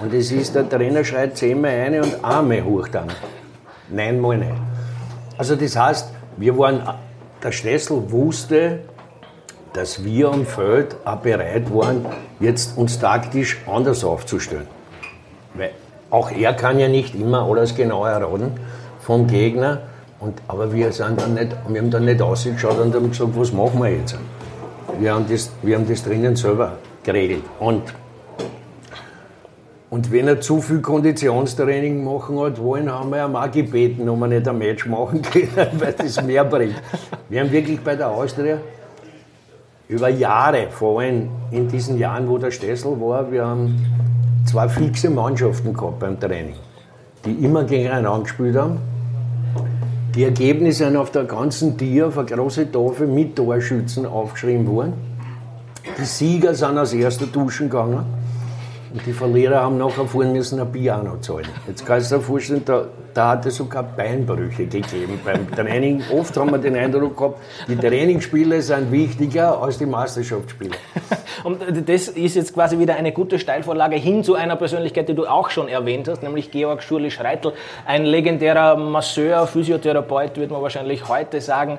[0.00, 3.08] Und es ist, der Trainer schreit zehnmal eine und einmal hoch dann.
[3.90, 4.52] Neunmal nicht.
[5.36, 6.80] Also das heißt, wir waren,
[7.42, 8.80] der Schlüssel wusste,
[9.72, 12.06] dass wir am Feld auch bereit waren,
[12.38, 14.68] jetzt uns taktisch anders aufzustellen.
[15.54, 15.72] Weil
[16.10, 18.52] auch er kann ja nicht immer alles genau erraten
[19.00, 19.82] vom Gegner.
[20.20, 23.52] Und, aber wir, sind dann nicht, wir haben dann nicht ausgeschaut und haben gesagt, was
[23.52, 24.16] machen wir jetzt?
[24.98, 27.44] Wir haben das, wir haben das drinnen selber geregelt.
[27.58, 27.82] Und,
[29.88, 34.20] und wenn er zu viel Konditionstraining machen hat wollen, haben wir ihm auch gebeten, ob
[34.20, 36.76] wir nicht ein Match machen können, weil das mehr bringt.
[37.30, 38.58] Wir haben wirklich bei der Austria
[39.88, 43.86] über Jahre, vor allem in diesen Jahren, wo der Stessel war, wir haben
[44.46, 46.56] zwei fixe Mannschaften gehabt beim Training,
[47.24, 48.89] die immer gegeneinander gespielt haben.
[50.14, 54.94] Die Ergebnisse sind auf der ganzen Tier auf eine große Tafel mit Torschützen aufgeschrieben worden.
[55.98, 58.04] Die Sieger sind als erster duschen gegangen.
[58.92, 61.46] Und die Verlierer haben nachher fahren müssen ein Piano zahlen.
[61.68, 66.02] Jetzt kannst du dir vorstellen, da, da hat es sogar Beinbrüche gegeben beim Training.
[66.12, 70.72] Oft haben wir den Eindruck gehabt, die Trainingsspiele sind wichtiger als die Meisterschaftsspiele.
[71.44, 75.26] Und das ist jetzt quasi wieder eine gute Steilvorlage hin zu einer Persönlichkeit, die du
[75.26, 77.52] auch schon erwähnt hast, nämlich Georg Schurli-Schreitel,
[77.86, 81.78] ein legendärer Masseur, Physiotherapeut, wird man wahrscheinlich heute sagen.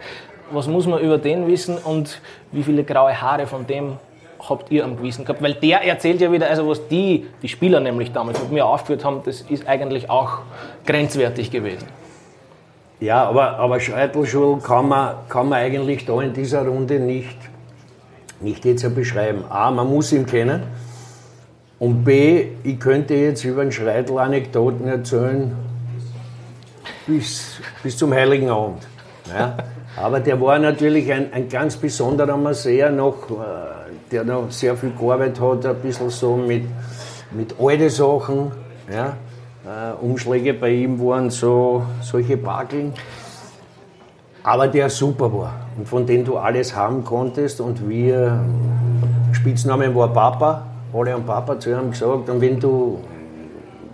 [0.54, 2.22] Was muss man über den wissen und
[2.52, 3.98] wie viele graue Haare von dem
[4.50, 5.42] habt ihr am Gewissen gehabt?
[5.42, 9.06] Weil der erzählt ja wieder, also was die, die Spieler nämlich damals mit mir aufgeführt
[9.06, 10.40] haben, das ist eigentlich auch
[10.86, 11.88] grenzwertig gewesen.
[13.00, 17.38] Ja, aber, aber Scheitelschul kann man, kann man eigentlich da in dieser Runde nicht,
[18.40, 19.44] nicht jetzt beschreiben.
[19.50, 20.64] A, man muss ihn kennen.
[21.80, 25.56] Und B, ich könnte jetzt über den Schreitel Anekdoten erzählen
[27.08, 28.88] bis, bis zum Heiligen Abend.
[29.36, 29.58] Ja.
[29.98, 33.30] Aber der war natürlich ein, ein ganz besonderer Masseer noch.
[33.30, 33.81] Äh,
[34.12, 36.66] der noch sehr viel gearbeitet hat, ein bisschen so mit,
[37.32, 38.52] mit alten Sachen.
[38.92, 39.16] Ja.
[39.64, 42.94] Äh, Umschläge bei ihm waren so solche Bakeln.
[44.44, 47.62] Aber der super war und von dem du alles haben konntest.
[47.62, 48.44] Und wir,
[49.34, 52.28] Spitzname war Papa, alle haben Papa zu ihm gesagt.
[52.28, 53.00] Und wenn du,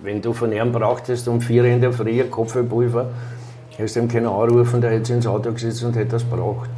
[0.01, 3.07] wenn du von ihm brauchtest um vier in der Früh Kopfpulver,
[3.77, 6.69] hast du ihm keinen anrufen, der hätte ins Auto gesetzt und hätte das braucht.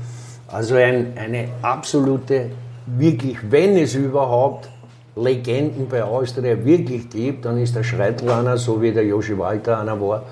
[0.47, 2.49] Also ein, eine absolute
[2.97, 4.69] wirklich, wenn es überhaupt
[5.15, 9.79] Legenden bei Austria wirklich gibt, dann ist der Schreitl einer, so wie der Joshi Walter
[9.79, 10.23] einer war,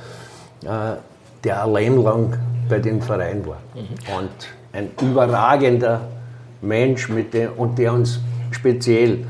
[0.63, 0.98] äh,
[1.43, 2.38] der ein Leben lang
[2.70, 3.58] bei dem Verein war.
[3.74, 4.15] Mhm.
[4.17, 4.30] Und
[4.74, 6.02] ein überragender
[6.62, 8.20] Mensch, mit dem, und der uns
[8.52, 9.26] speziell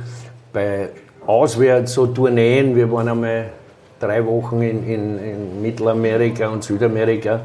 [0.54, 0.90] bei
[1.26, 3.50] auswärts so Tourneen, wir waren einmal
[4.00, 7.42] drei Wochen in, in, in Mittelamerika und Südamerika,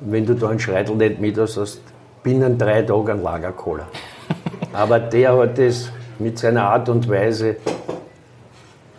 [0.00, 1.80] wenn du da einen Schreitel nicht mit hast, hast
[2.22, 3.86] binnen drei Tagen ein Lagerkoller.
[4.76, 7.56] Aber der hat das mit seiner Art und Weise,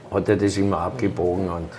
[0.10, 1.70] hat er das immer abgebogen und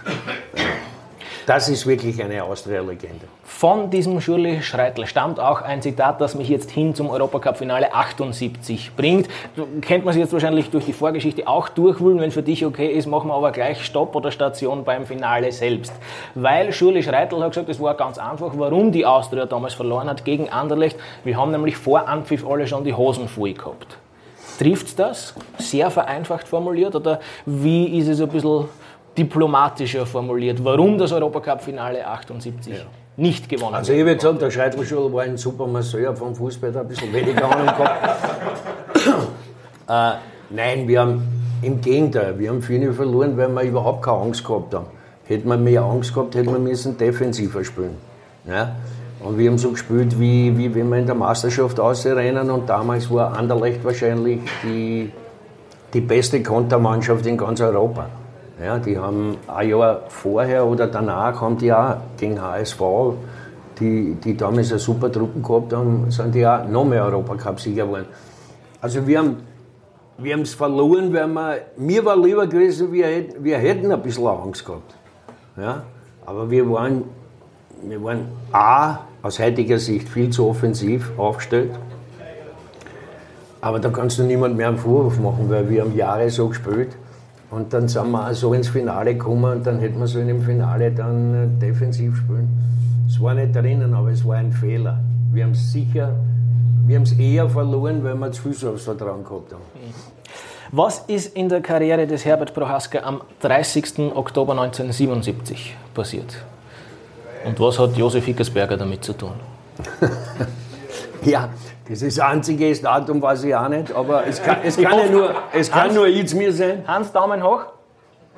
[1.49, 3.27] das ist wirklich eine Austria-Legende.
[3.43, 8.91] Von diesem Schurli Schreitl stammt auch ein Zitat, das mich jetzt hin zum Europacup-Finale 78
[8.95, 9.29] bringt.
[9.81, 12.21] Kennt man sich jetzt wahrscheinlich durch die Vorgeschichte auch durchwühlen.
[12.21, 15.95] Wenn für dich okay ist, machen wir aber gleich Stopp oder Station beim Finale selbst.
[16.35, 20.27] Weil Schurli Schreitl hat gesagt, es war ganz einfach, warum die Austria damals verloren hat
[20.27, 20.99] gegen Anderlecht.
[21.25, 23.97] Wir haben nämlich vor Anpfiff alle schon die Hosen voll gehabt.
[24.59, 25.35] Trifft das?
[25.57, 26.95] Sehr vereinfacht formuliert?
[26.95, 28.69] Oder wie ist es ein bisschen
[29.19, 32.81] diplomatischer formuliert, warum das Europacup-Finale 78 ja.
[33.17, 36.83] nicht gewonnen Also ich würde gesagt, der Scheidlerschul war ein super Masseur vom Fußball, der
[36.83, 38.07] ein bisschen weniger Ahnung gehabt.
[39.89, 41.23] äh, nein, wir haben
[41.63, 44.87] im Gegenteil, wir haben viele verloren, weil wir überhaupt keine Angst gehabt haben.
[45.27, 47.97] Hätten wir mehr Angst gehabt, hätten wir müssen defensiver spielen.
[48.47, 48.77] Ja?
[49.21, 53.11] Und wir haben so gespielt, wie, wie wenn wir in der Meisterschaft ausrennen und damals
[53.11, 55.11] war Anderlecht wahrscheinlich die,
[55.93, 58.07] die beste Kontermannschaft in ganz Europa.
[58.63, 62.81] Ja, die haben ein Jahr vorher oder danach haben die auch gegen HSV,
[63.79, 68.07] die, die damals eine super Truppen gehabt haben, sind die auch noch mehr Europacup-Sieger geworden.
[68.81, 69.37] Also wir haben
[70.19, 73.07] wir es verloren, weil wir, mir war lieber gewesen, wir,
[73.39, 74.95] wir hätten ein bisschen Angst gehabt.
[75.57, 75.85] Ja?
[76.27, 77.05] Aber wir waren,
[77.83, 81.71] wir waren A, aus heutiger Sicht viel zu offensiv aufgestellt.
[83.61, 86.97] Aber da kannst du niemand mehr einen Vorwurf machen, weil wir haben Jahre so gespielt.
[87.51, 90.29] Und dann sind wir auch so ins Finale gekommen und dann hätten wir so in
[90.29, 92.49] dem Finale dann äh, defensiv spielen.
[93.09, 94.99] Es war nicht drinnen, aber es war ein Fehler.
[95.33, 96.15] Wir haben es sicher,
[96.87, 99.63] wir haben es eher verloren, weil wir zu viel Selbstvertrauen gehabt haben.
[100.71, 104.15] Was ist in der Karriere des Herbert Prohaska am 30.
[104.15, 106.37] Oktober 1977 passiert?
[107.47, 109.33] Und was hat Josef Hickersberger damit zu tun?
[111.25, 111.49] ja,
[111.89, 115.07] das ist das einzige Datum, weiß ich auch nicht, aber es kann, es kann ja
[115.07, 116.85] nur, es kann Hans, nur jetzt mir sein.
[116.87, 117.65] Hans, Daumen hoch.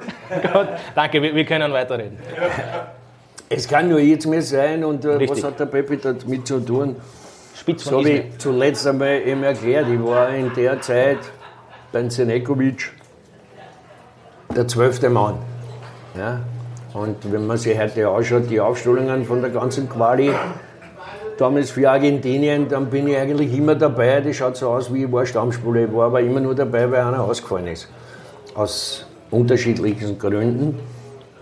[0.30, 2.18] Gut, danke, wir, wir, können weiterreden.
[3.48, 6.96] Es kann nur jetzt mir sein und äh, was hat der Peppi damit zu tun?
[7.54, 11.18] Spitz so habe ich zuletzt einmal eben erklärt, ich war in der Zeit
[11.92, 12.92] beim Senekovic
[14.54, 15.34] der zwölfte Mann.
[16.16, 16.40] Ja?
[16.94, 20.32] Und wenn man sich heute anschaut, die Aufstellungen von der ganzen Quali,
[21.40, 24.20] damals für Argentinien, dann bin ich eigentlich immer dabei.
[24.20, 25.84] Das schaut so aus, wie ich war Stammspieler.
[25.84, 27.88] Ich war aber immer nur dabei, weil einer ausgefallen ist.
[28.54, 30.78] Aus unterschiedlichen Gründen.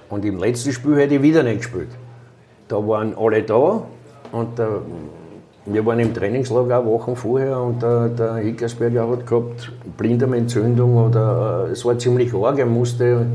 [0.09, 1.91] Und im letzten Spiel hätte ich wieder nicht gespielt.
[2.69, 3.83] Da waren alle da
[4.33, 4.83] und der,
[5.67, 11.73] wir waren im Trainingslager Wochen vorher und der, der Hickersberger hat gehabt Blinddarmentzündung oder äh,
[11.73, 12.59] es war ziemlich arg.
[12.59, 13.27] Er musste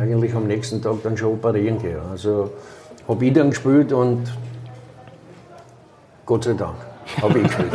[0.00, 1.98] eigentlich am nächsten Tag dann schon operieren gehen.
[2.10, 2.50] Also
[3.08, 4.22] habe ich dann gespielt und
[6.26, 6.76] Gott sei Dank.
[7.20, 7.72] Habe ich gespielt.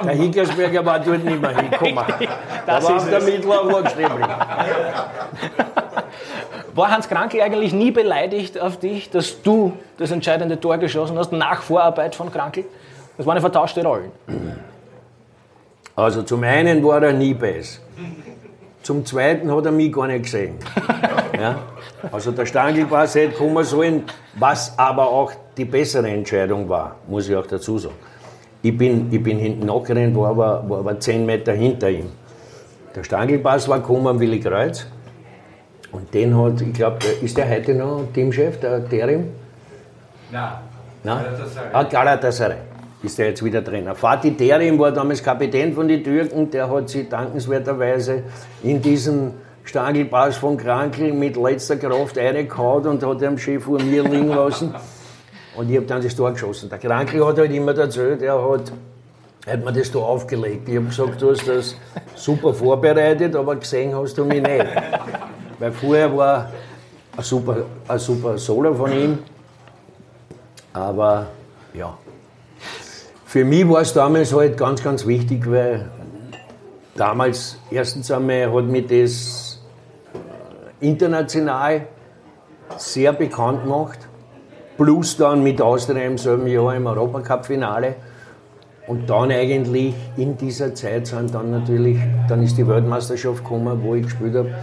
[0.04, 2.04] der Hickersberger war dort nicht mehr hingekommen.
[2.66, 3.64] Das da war ist der Mittler
[6.74, 11.30] War Hans Krankel eigentlich nie beleidigt auf dich, dass du das entscheidende Tor geschossen hast
[11.32, 12.64] nach Vorarbeit von Krankel?
[13.16, 14.10] Das waren vertauschte Rollen.
[15.98, 17.80] Also zum einen war er nie besser.
[18.82, 20.58] Zum zweiten hat er mich gar nicht gesehen.
[21.40, 21.60] Ja?
[22.12, 27.36] Also der Stangelpass hätte kommen sollen, was aber auch die bessere Entscheidung war, muss ich
[27.36, 27.94] auch dazu sagen.
[28.62, 32.10] Ich bin, ich bin hinten nachgerannt, war aber, war aber 10 Meter hinter ihm.
[32.94, 34.86] Der Stangelpass war gekommen am Willi Kreuz.
[35.92, 39.28] Und den hat, ich glaube, ist der heute noch Teamchef, der Terim?
[40.30, 40.52] Nein.
[41.04, 41.24] Nein?
[41.24, 41.68] Galatasaray.
[41.72, 42.56] Ah, Galatasaray
[43.02, 43.94] ist der jetzt wieder Trainer.
[43.94, 48.24] Fatih Terim war damals Kapitän von den Türken, der hat sich dankenswerterweise
[48.62, 54.02] in diesen Stangelpass von Krankel mit letzter Kraft reingehauen und hat den Chef vor mir
[54.02, 54.74] liegen lassen.
[55.56, 56.68] Und ich habe dann das Tor geschossen.
[56.68, 58.72] Der Krankel hat halt immer erzählt, er hat,
[59.46, 60.68] hat mir das Tor aufgelegt.
[60.68, 61.76] Ich habe gesagt, du hast das
[62.14, 64.66] super vorbereitet, aber gesehen hast du mich nicht.
[65.58, 66.50] Weil vorher war
[67.16, 69.18] ein super, ein super Solo von ihm.
[70.74, 71.28] Aber
[71.72, 71.96] ja.
[73.24, 75.90] Für mich war es damals halt ganz, ganz wichtig, weil
[76.94, 79.62] damals erstens einmal hat mich das
[80.80, 81.86] international
[82.76, 83.98] sehr bekannt gemacht
[84.76, 87.94] plus dann mit Austria im selben Jahr im Europacup-Finale.
[88.86, 93.94] Und dann eigentlich in dieser Zeit sind dann natürlich, dann ist die Weltmeisterschaft gekommen, wo
[93.96, 94.54] ich gespielt habe.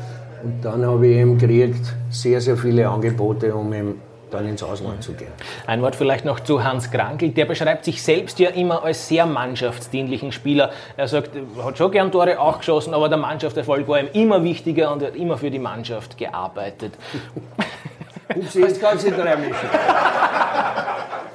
[0.44, 4.02] Und dann habe ich eben gekriegt sehr, sehr viele Angebote, um eben
[4.34, 5.32] dann ins Ausland zu gehen.
[5.68, 7.30] Ein Wort vielleicht noch zu Hans Krankel.
[7.30, 10.72] Der beschreibt sich selbst ja immer als sehr mannschaftsdienlichen Spieler.
[10.98, 14.44] Er sagt, er hat schon gern Tore auch geschossen, aber der Mannschaftserfolg war ihm immer
[14.44, 16.94] wichtiger und er hat immer für die Mannschaft gearbeitet.
[18.30, 19.70] Upsi, jetzt du nicht reinmischen.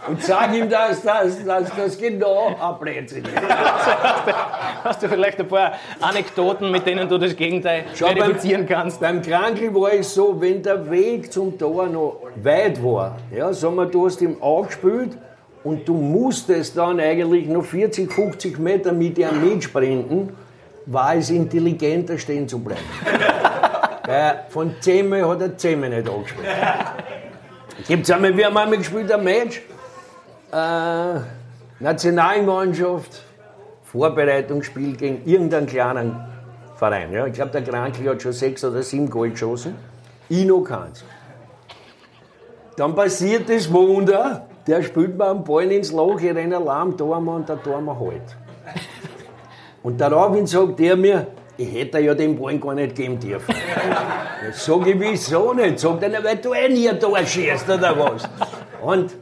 [0.09, 3.33] und sag ihm, dass das, dass das genau ein Blödsinn ist.
[4.85, 9.01] Hast du vielleicht ein paar Anekdoten, mit denen du das Gegenteil Schau, verifizieren kannst?
[9.01, 13.77] Beim Krankel war es so, wenn der Weg zum Tor noch weit war, ja, sagen
[13.77, 15.19] wir, du hast ihm angespielt
[15.65, 20.31] und du musstest dann eigentlich noch 40, 50 Meter mit ihm mitsprinten,
[20.87, 22.81] war es intelligenter, stehen zu bleiben.
[24.09, 26.47] Weil von 10 Mal hat er 10 Mal nicht angespielt.
[27.87, 29.61] Gibt es einmal, wir haben einmal gespielt, ein Match,
[30.51, 31.21] äh,
[31.79, 33.23] Nationalmannschaft,
[33.83, 36.25] Vorbereitungsspiel gegen irgendeinen kleinen
[36.77, 37.13] Verein.
[37.13, 37.27] Ja.
[37.27, 39.75] Ich glaube, der Krankel hat schon sechs oder sieben Gold geschossen.
[40.31, 41.05] Ich noch keins.
[42.79, 47.37] Dann passiert das Wunder, der spielt mir einen Ball ins Loch, ich renne Alarm, Tormann
[47.37, 48.23] und der Tormann halt.
[49.83, 51.27] Und daraufhin sagt er mir,
[51.59, 53.53] ich hätte ja den Ball gar nicht geben dürfen.
[54.47, 55.81] Jetzt sag ich, wieso nicht?
[55.81, 58.23] Sagt er, weil du eh nie Tor schießt oder was.
[58.81, 59.17] Und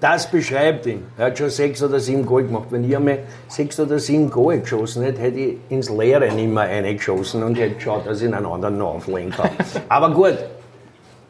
[0.00, 1.04] das beschreibt ihn.
[1.16, 2.66] Er hat schon sechs oder sieben Goal gemacht.
[2.70, 6.64] Wenn ich einmal sechs oder sieben Goal geschossen hätte, hätte ich ins Leere nicht mehr
[6.64, 9.50] reingeschossen und hätte geschaut, dass ich einen anderen noch auflegen kann.
[9.88, 10.36] Aber gut,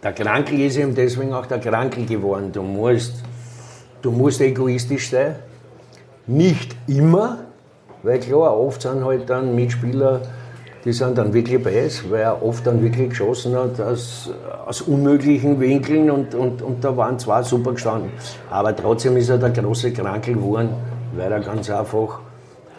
[0.03, 2.51] der Krankel ist eben deswegen auch der Krankel geworden.
[2.53, 3.23] Du musst,
[4.01, 5.37] du musst egoistisch sein.
[6.27, 7.46] Nicht immer,
[8.07, 10.21] weil klar, oft sind halt dann Mitspieler,
[10.85, 14.31] die sind dann wirklich beiß, weil er oft dann wirklich geschossen hat aus,
[14.65, 18.11] aus unmöglichen Winkeln und, und, und da waren zwei super gestanden.
[18.49, 20.69] Aber trotzdem ist er der große Krankel geworden,
[21.17, 22.21] weil er ganz einfach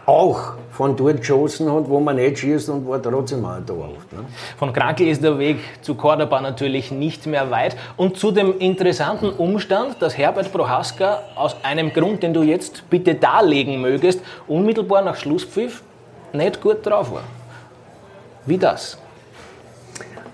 [0.08, 4.14] auch von dort geschossen hat, wo man nicht schießt und war trotzdem auch da oft.
[4.14, 4.20] Ne?
[4.58, 7.76] Von Krankel ist der Weg zu Cordoba natürlich nicht mehr weit.
[7.98, 13.16] Und zu dem interessanten Umstand, dass Herbert Prohaska aus einem Grund, den du jetzt bitte
[13.16, 15.84] darlegen mögest, unmittelbar nach Schlusspfiff
[16.32, 17.24] nicht gut drauf war.
[18.46, 18.98] Wie das?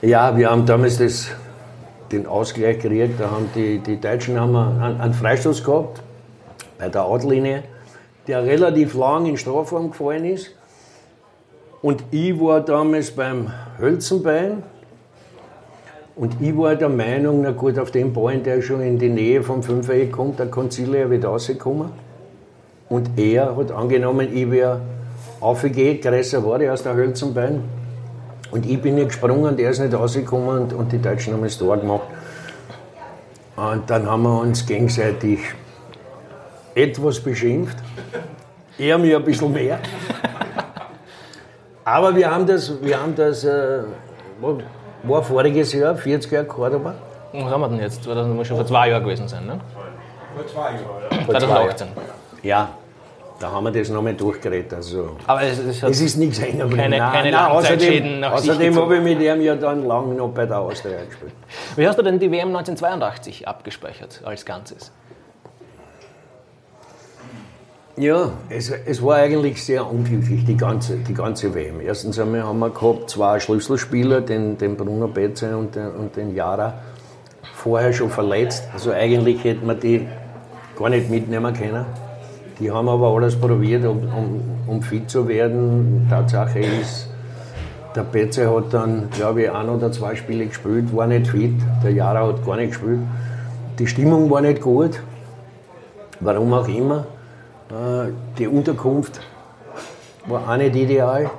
[0.03, 1.29] Ja, wir haben damals das,
[2.11, 3.19] den Ausgleich gekriegt.
[3.19, 6.01] Da haben die, die Deutschen haben einen, einen Freistoß gehabt
[6.77, 7.63] bei der Outlinie,
[8.27, 10.51] der relativ lang in Strafraum gefallen ist.
[11.81, 14.63] Und ich war damals beim Hölzenbein.
[16.15, 19.41] Und ich war der Meinung, na gut, auf dem Ball, der schon in die Nähe
[19.43, 21.89] vom Fünfereck kommt, da kann Zille wieder rauskommen.
[22.87, 24.81] Und er hat angenommen, ich wäre
[25.39, 27.63] aufgegangen, größer war ich aus der Hölzenbein.
[28.51, 31.57] Und ich bin nicht gesprungen, der ist nicht rausgekommen und, und die Deutschen haben das
[31.57, 32.07] Tor gemacht.
[33.55, 35.39] Und dann haben wir uns gegenseitig
[36.75, 37.77] etwas beschimpft.
[38.77, 39.79] Er mir ein bisschen mehr.
[41.85, 43.79] Aber wir haben das, wir haben das äh,
[45.03, 46.95] war voriges Jahr, 40 Jahre Cordoba.
[47.33, 48.05] Was haben wir denn jetzt?
[48.07, 49.59] Das muss schon vor zwei Jahren gewesen sein, ne?
[50.35, 51.87] Vor zwei Jahren, Vor zwei 2018.
[52.43, 52.69] Ja,
[53.39, 54.73] da haben wir das nochmal durchgeredet.
[54.73, 56.77] Also, Aber es, es, hat es ist nichts hängen geblieben.
[56.83, 58.19] Keine- Nein, keine nein, Außerdem
[58.59, 58.77] gezogen.
[58.77, 61.33] habe ich mit ihm ja dann lange noch bei der Austria gespielt.
[61.75, 64.91] Wie hast du denn die WM 1982 abgespeichert als Ganzes?
[67.95, 71.79] Ja, es, es war eigentlich sehr unglücklich, die ganze, die ganze WM.
[71.79, 76.73] Erstens haben wir gehabt zwei Schlüsselspieler, den, den Bruno Betze und den, und den Jara,
[77.53, 78.67] vorher schon verletzt.
[78.73, 80.07] Also eigentlich hätten wir die
[80.75, 81.85] gar nicht mitnehmen können.
[82.59, 86.07] Die haben aber alles probiert, um, um, um fit zu werden.
[86.09, 87.09] Tatsache ist,
[87.95, 91.53] der Betze hat dann, glaube ich, ein oder zwei Spiele gespielt, war nicht fit.
[91.83, 93.01] Der Jara hat gar nicht gespielt.
[93.77, 94.99] Die Stimmung war nicht gut,
[96.21, 97.05] warum auch immer.
[97.73, 99.19] Äh, Die Unterkunft
[100.27, 101.29] war auch nicht ideal.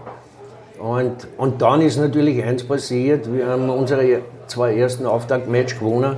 [0.80, 6.16] Und, und dann ist natürlich eins passiert, wir haben unsere zwei ersten Auftaktmatch gewonnen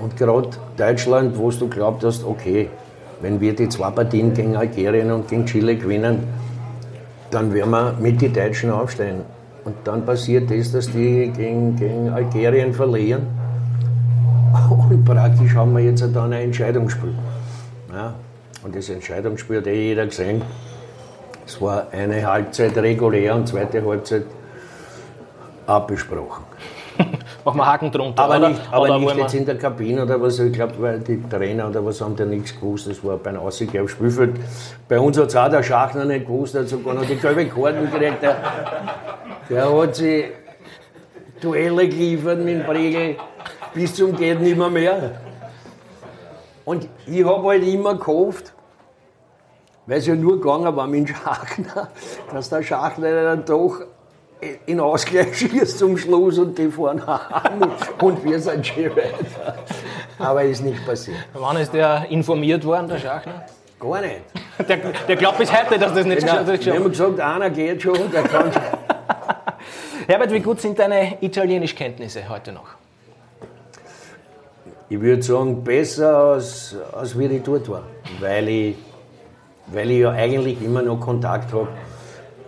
[0.00, 2.68] und gerade Deutschland, wo du glaubt hast, okay,
[3.22, 6.24] wenn wir die zwei Partien gegen Algerien und gegen Chile gewinnen,
[7.30, 9.22] dann werden wir mit den Deutschen aufsteigen.
[9.64, 13.26] Und dann passiert das, dass die gegen, gegen Algerien verlieren.
[14.70, 17.14] Und praktisch haben wir jetzt dann ein Entscheidungsspiel.
[18.66, 20.42] Und das Entscheidungsspiel hat eh jeder gesehen.
[21.46, 24.24] Es war eine Halbzeit regulär und zweite Halbzeit
[25.68, 26.42] abbesprochen.
[27.44, 28.20] Machen wir Haken drunter.
[28.20, 28.48] Aber oder?
[28.48, 30.40] nicht, aber Oder nicht jetzt in der Kabine oder was.
[30.40, 32.88] Ich glaube, weil die Trainer oder was haben da nichts gewusst.
[32.88, 34.34] Das war beim Ausgleich auf Spielfeld.
[34.88, 37.46] Bei uns hat es auch der Schachner nicht gewusst, der hat sogar noch die gelbe
[37.46, 38.20] Karten gekriegt.
[38.20, 38.36] Der,
[39.48, 40.24] der hat sich
[41.40, 43.14] Duelle geliefert mit dem Pregel
[43.72, 45.20] bis zum geht nimmer mehr.
[46.64, 48.55] Und ich habe halt immer gehofft,
[49.86, 51.88] weil es ja nur gegangen war mit dem Schachner,
[52.32, 53.80] dass der Schachner dann doch
[54.66, 57.62] in Ausgleich schießt zum Schluss und die fahren heim
[58.02, 59.56] und wir sind schon weiter.
[60.18, 61.16] Aber ist nicht passiert.
[61.32, 63.46] Wann ist der informiert worden, der Schachner?
[63.80, 64.20] Gar nicht.
[64.68, 66.44] Der, der glaubt bis heute, dass das nicht Genau.
[66.44, 66.90] geschafft Wir haben ist.
[66.90, 68.62] gesagt, einer geht schon, der kann schon.
[70.06, 72.68] Herbert, wie gut sind deine Italienischkenntnisse heute noch?
[74.88, 77.82] Ich würde sagen, besser als, als wie ich dort war.
[78.20, 78.76] Weil ich,
[79.72, 81.68] weil ich ja eigentlich immer noch Kontakt habe,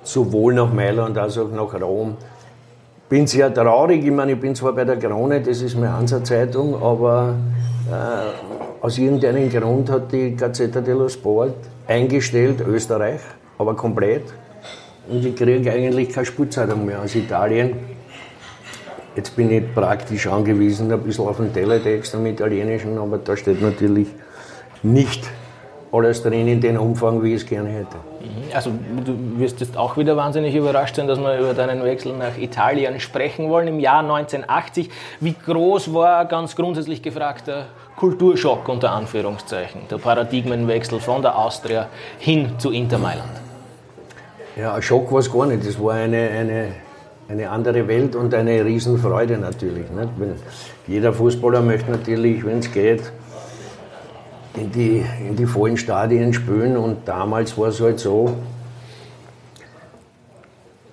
[0.02, 2.16] sowohl nach Mailand als auch nach Rom.
[3.08, 6.74] Bin sehr traurig, ich meine, ich bin zwar bei der Krone, das ist meine Hansa-Zeitung,
[6.82, 7.34] aber
[7.90, 11.54] äh, aus irgendeinem Grund hat die Gazzetta dello Sport
[11.86, 13.20] eingestellt, Österreich,
[13.56, 14.24] aber komplett.
[15.08, 17.72] Und ich kriege eigentlich keine Sportzeitung mehr aus Italien.
[19.16, 23.62] Jetzt bin ich praktisch angewiesen, ein bisschen auf den Teletext am Italienischen, aber da steht
[23.62, 24.08] natürlich
[24.82, 25.28] nicht
[25.92, 27.96] alles drin in dem Umfang, wie ich es gerne hätte.
[28.20, 28.54] Mhm.
[28.54, 28.70] Also
[29.04, 33.00] du wirst jetzt auch wieder wahnsinnig überrascht sein, dass wir über deinen Wechsel nach Italien
[33.00, 34.90] sprechen wollen im Jahr 1980.
[35.20, 37.66] Wie groß war ganz grundsätzlich gefragt der
[37.96, 43.30] Kulturschock unter Anführungszeichen, der Paradigmenwechsel von der Austria hin zu Inter Mailand?
[44.56, 45.64] Ja, ein Schock war es gar nicht.
[45.64, 46.72] Es war eine, eine,
[47.28, 49.88] eine andere Welt und eine Riesenfreude natürlich.
[49.90, 50.10] Nicht?
[50.86, 53.12] Jeder Fußballer möchte natürlich, wenn es geht,
[54.60, 56.76] in die, in die vollen Stadien spielen.
[56.76, 58.34] Und damals war es halt so,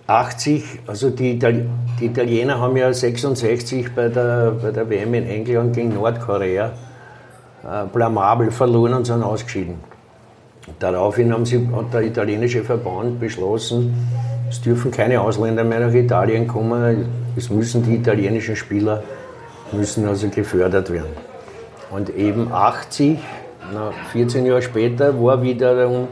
[0.08, 1.66] 80, also die, Itali
[2.00, 6.74] die Italiener haben ja 66 bei der, bei der WM in England gegen Nordkorea
[7.64, 9.76] äh, blamabel verloren und sind ausgeschieden.
[10.78, 13.96] Daraufhin haben sie, hat der italienische Verband beschlossen,
[14.50, 19.04] es dürfen keine Ausländer mehr nach Italien kommen, es müssen die italienischen Spieler
[19.72, 21.18] müssen also gefördert werden.
[21.90, 23.20] Und eben 80
[23.74, 26.08] na, 14 Jahre später war wiederum,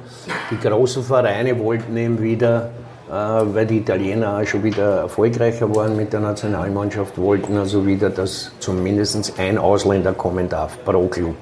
[0.51, 2.69] die großen Vereine wollten eben wieder,
[3.09, 8.09] äh, weil die Italiener auch schon wieder erfolgreicher waren mit der Nationalmannschaft, wollten also wieder,
[8.09, 11.35] dass zumindest ein Ausländer kommen darf pro Club.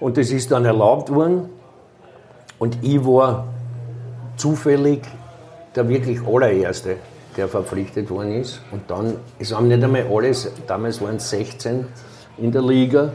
[0.00, 1.48] Und das ist dann erlaubt worden.
[2.58, 3.46] Und ich war
[4.36, 5.02] zufällig
[5.74, 6.96] der wirklich allererste,
[7.36, 8.60] der verpflichtet worden ist.
[8.72, 11.86] Und dann, es haben nicht einmal alles, damals waren es 16
[12.38, 13.12] in der Liga,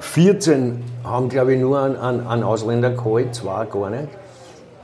[0.00, 4.08] 14 haben, glaube ich, nur einen, einen Ausländer geholt, zwei gar nicht.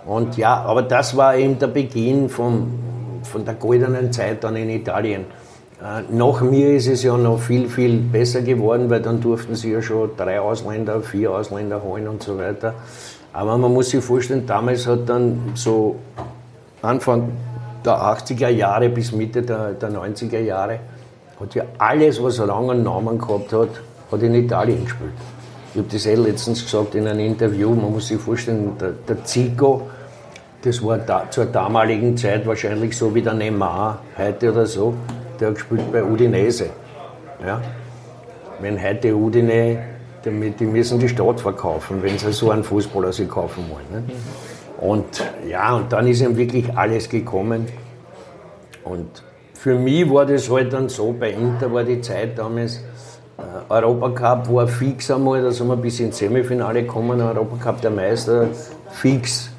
[0.06, 2.78] Und ja, aber das war eben der Beginn vom,
[3.24, 5.24] von der goldenen Zeit dann in Italien.
[5.82, 9.72] Äh, nach mir ist es ja noch viel, viel besser geworden, weil dann durften sie
[9.72, 12.74] ja schon drei Ausländer, vier Ausländer holen und so weiter.
[13.32, 15.96] Aber man muss sich vorstellen, damals hat dann so
[16.82, 17.32] Anfang
[17.84, 20.78] der 80er Jahre bis Mitte der, der 90er Jahre,
[21.38, 23.68] hat ja alles, was Rang und Namen gehabt hat,
[24.10, 25.12] hat in Italien gespielt.
[25.72, 29.24] Ich habe das eh letztens gesagt in einem Interview, man muss sich vorstellen, der, der
[29.24, 29.88] Zico,
[30.62, 34.94] das war da, zur damaligen Zeit wahrscheinlich so wie der Neymar heute oder so,
[35.38, 36.70] der hat gespielt bei Udinese.
[37.44, 37.60] Ja?
[38.60, 39.78] Wenn heute Udine,
[40.22, 44.06] damit, die müssen die Stadt verkaufen, wenn sie so einen Fußballer sich kaufen wollen.
[44.06, 44.14] Ne?
[44.78, 47.66] Und ja, und dann ist ihm wirklich alles gekommen.
[48.84, 49.22] Und
[49.54, 52.80] für mich war das halt dann so, bei Inter war die Zeit damals,
[53.68, 58.48] Europacup war fix einmal, da sind wir bis ins Semifinale gekommen, Europacup der Meister,
[58.90, 59.50] fix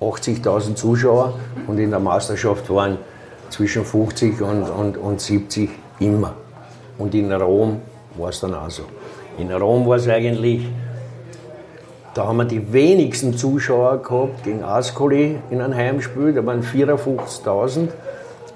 [0.00, 1.34] 80.000 Zuschauer
[1.66, 2.98] und in der Meisterschaft waren
[3.50, 5.70] zwischen 50 und, und, und 70
[6.00, 6.34] immer.
[6.98, 7.80] Und in Rom
[8.16, 8.84] war es dann auch so.
[9.38, 10.68] In Rom war es eigentlich,
[12.14, 17.88] da haben wir die wenigsten Zuschauer gehabt gegen Ascoli in einem Heimspiel, da waren 54.000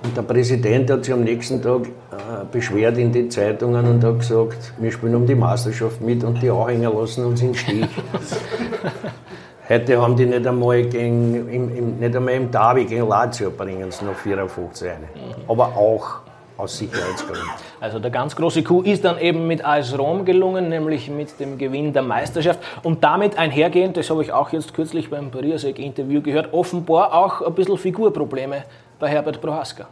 [0.03, 4.19] und der Präsident hat sich am nächsten Tag äh, beschwert in die Zeitungen und hat
[4.19, 7.87] gesagt, wir spielen um die Meisterschaft mit und die Anhänger lassen uns in Stich.
[9.69, 13.91] Heute haben die nicht einmal, gegen, im, im, nicht einmal im Derby gegen Lazio bringen
[13.91, 15.05] sie noch 54 rein.
[15.47, 16.23] Aber auch
[16.57, 17.49] aus Sicherheitsgründen.
[17.81, 21.57] Also der ganz große Coup ist dann eben mit AS Rom gelungen, nämlich mit dem
[21.57, 26.53] Gewinn der Meisterschaft und damit einhergehend, das habe ich auch jetzt kürzlich beim Pariasek-Interview gehört,
[26.53, 28.65] offenbar auch ein bisschen Figurprobleme
[29.01, 29.87] bei Herbert Prohaska.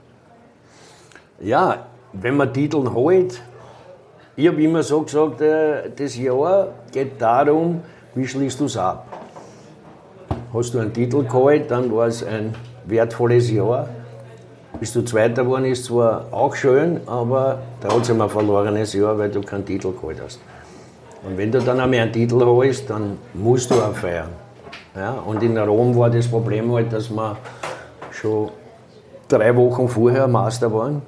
[1.41, 3.41] Ja, wenn man Titel holt,
[4.37, 7.81] ich habe immer so gesagt, äh, das Jahr geht darum,
[8.15, 9.07] wie schließt du es ab.
[10.53, 12.55] Hast du einen Titel geholt, dann war es ein
[12.85, 13.89] wertvolles Jahr.
[14.79, 19.41] Bist du Zweiter geworden, ist zwar auch schön, aber trotzdem ein verlorenes Jahr, weil du
[19.41, 20.41] keinen Titel geholt hast.
[21.25, 24.29] Und wenn du dann einmal einen Titel holst, dann musst du auch feiern.
[24.95, 27.37] Ja, und in Rom war das Problem halt, dass wir
[28.13, 28.51] schon
[29.29, 31.03] drei Wochen vorher Master waren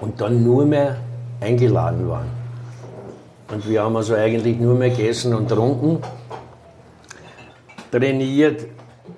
[0.00, 0.96] und dann nur mehr
[1.40, 2.30] eingeladen waren.
[3.50, 6.02] Und wir haben also eigentlich nur mehr gegessen und getrunken,
[7.90, 8.66] trainiert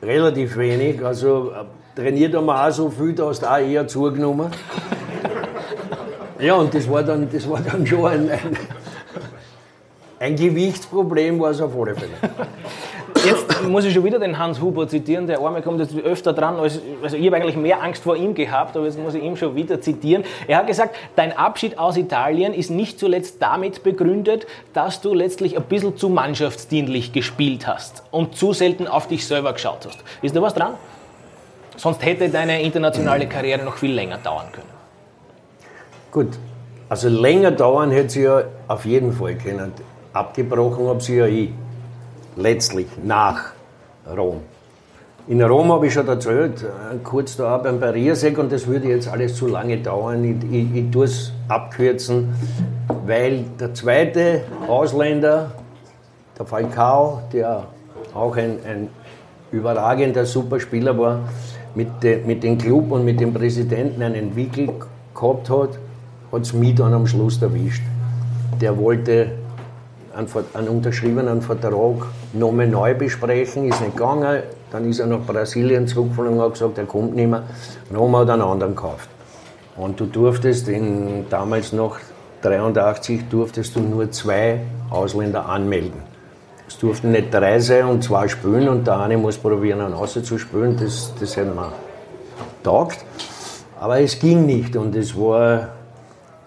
[0.02, 3.86] relativ wenig, also äh, trainiert haben wir auch so viel, da hast du auch eher
[3.86, 4.50] zugenommen.
[6.40, 8.58] Ja, und das war dann, das war dann schon ein, ein,
[10.18, 12.10] ein Gewichtsproblem, war es auf alle Fälle.
[13.24, 16.56] Jetzt muss ich schon wieder den Hans Huber zitieren, der Arme kommt jetzt öfter dran.
[16.56, 19.36] Als, also ich habe eigentlich mehr Angst vor ihm gehabt, aber jetzt muss ich ihm
[19.36, 20.24] schon wieder zitieren.
[20.46, 25.56] Er hat gesagt, dein Abschied aus Italien ist nicht zuletzt damit begründet, dass du letztlich
[25.56, 29.98] ein bisschen zu mannschaftsdienlich gespielt hast und zu selten auf dich selber geschaut hast.
[30.20, 30.74] Ist da was dran?
[31.76, 34.68] Sonst hätte deine internationale Karriere noch viel länger dauern können.
[36.12, 36.38] Gut,
[36.88, 39.72] also länger dauern hätte sie ja auf jeden Fall können.
[40.12, 41.50] Abgebrochen habe sie ja ich.
[42.36, 43.52] Letztlich nach
[44.06, 44.40] Rom.
[45.26, 49.08] In Rom habe ich schon erzählt, äh, kurz da beim Barriersee, und das würde jetzt
[49.08, 50.22] alles zu lange dauern.
[50.22, 52.34] Ich, ich, ich tue es abkürzen,
[53.06, 55.52] weil der zweite Ausländer,
[56.38, 57.68] der Falcao, der
[58.12, 58.88] auch ein, ein
[59.50, 61.20] überragender Superspieler war,
[61.74, 64.68] mit, de, mit dem Club und mit dem Präsidenten einen Wickel
[65.14, 65.78] gehabt hat,
[66.32, 67.82] hat es mich dann am Schluss erwischt.
[68.60, 69.32] Der wollte
[70.16, 74.42] einen, einen unterschriebenen Vertrag nochmal neu besprechen, ist nicht gegangen.
[74.70, 77.42] Dann ist er nach Brasilien zurückgeflogen und hat gesagt, er kommt nicht mehr.
[77.90, 79.08] Dann haben wir einen anderen gekauft.
[79.76, 81.98] Und du durftest in, damals noch
[82.42, 84.60] 83 durftest du nur zwei
[84.90, 86.02] Ausländer anmelden.
[86.66, 90.76] Es durften nicht drei sein und zwei spielen und der eine muss probieren, einen auszuspielen.
[90.76, 91.72] Das, das hätte man
[92.62, 93.04] taugt.
[93.78, 95.68] Aber es ging nicht und es war,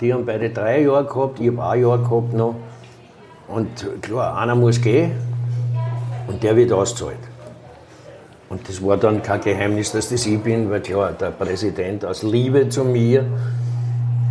[0.01, 2.55] die haben beide drei Jahre gehabt, ich habe ein Jahr gehabt noch.
[3.47, 5.11] Und klar, einer muss gehen
[6.27, 7.17] und der wird auszahlt.
[8.49, 12.23] Und das war dann kein Geheimnis, dass das ich bin, weil klar, der Präsident aus
[12.23, 13.25] Liebe zu mir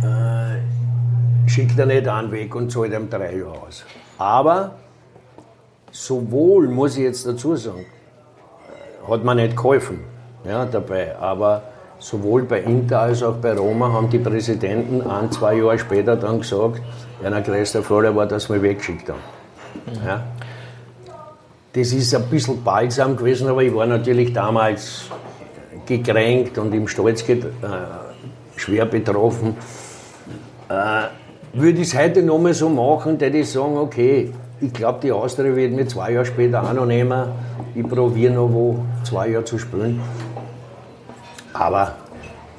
[0.03, 3.85] äh, schickt er nicht einen weg und zahlt ihm drei Jahre aus.
[4.17, 4.71] Aber
[5.91, 7.85] sowohl, muss ich jetzt dazu sagen,
[9.07, 9.99] hat man nicht geholfen
[10.43, 11.63] ja, dabei, aber
[11.99, 16.39] sowohl bei Inter als auch bei Roma haben die Präsidenten ein, zwei Jahre später dann
[16.39, 16.81] gesagt,
[17.23, 19.19] einer größter Fehler war, dass wir weggeschickt haben.
[20.05, 20.23] Ja.
[21.73, 25.05] Das ist ein bisschen balsam gewesen, aber ich war natürlich damals
[25.85, 27.37] gekränkt und im Stolz äh,
[28.55, 29.55] schwer betroffen.
[30.69, 31.03] Äh,
[31.53, 35.55] würde ich es heute nochmal so machen, würde ich sagen, okay, ich glaube, die Austria
[35.55, 37.29] wird mir zwei Jahre später auch noch nehmen.
[37.75, 40.01] Ich probiere noch wo zwei Jahre zu spielen.
[41.57, 41.93] Aber,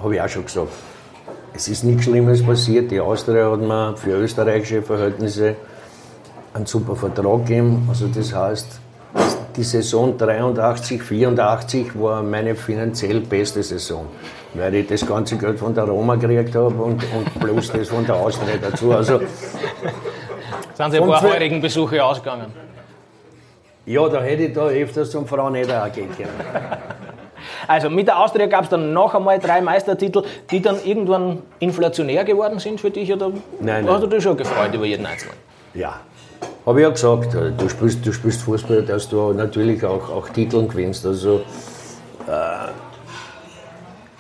[0.03, 0.73] habe ich auch schon gesagt,
[1.55, 2.91] es ist nichts Schlimmes passiert.
[2.91, 5.57] Die Austria hat mir für österreichische Verhältnisse
[6.55, 7.87] einen super Vertrag gegeben.
[7.89, 8.81] Also das heißt,
[9.57, 14.07] die Saison 83, 84 war meine finanziell beste Saison,
[14.55, 18.07] weil ich das ganze Geld von der Roma gekriegt habe und, und plus das von
[18.07, 18.93] der Austria dazu.
[18.93, 19.21] Also
[20.75, 22.53] sind Sie ein paar heurigen Besuche ausgegangen?
[23.87, 26.88] Ja, da hätte ich da öfters zum Frau nicht gehen können.
[27.69, 32.25] Also mit der Austria gab es dann noch einmal drei Meistertitel, die dann irgendwann inflationär
[32.25, 33.13] geworden sind für dich?
[33.13, 35.37] Oder nein, hast du dich schon gefreut über jeden Einzelnen?
[35.75, 36.01] Ja,
[36.65, 37.35] habe ich ja gesagt.
[37.35, 41.05] Du spielst, du spielst Fußball, dass du natürlich auch, auch Titel gewinnst.
[41.05, 41.43] Also,
[42.27, 42.71] äh,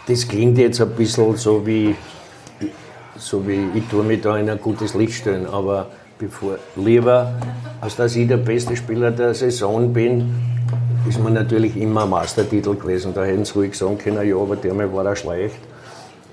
[0.07, 1.97] das klingt jetzt ein bisschen so wie,
[3.17, 5.87] so wie ich tue mich da in ein gutes Licht stellen, aber
[6.19, 7.33] bevor lieber,
[7.81, 10.58] als dass ich der beste Spieler der Saison bin,
[11.07, 13.13] ist man natürlich immer Mastertitel gewesen.
[13.15, 15.59] Da hätten sie ruhig sagen können, ja, aber der war er schlecht.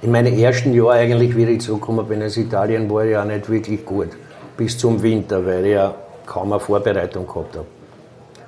[0.01, 3.49] In meinen ersten Jahren eigentlich, wie ich zurückgekommen bin aus Italien, war ich ja nicht
[3.49, 4.09] wirklich gut.
[4.57, 5.93] Bis zum Winter, weil ich ja
[6.25, 7.65] kaum eine Vorbereitung gehabt habe.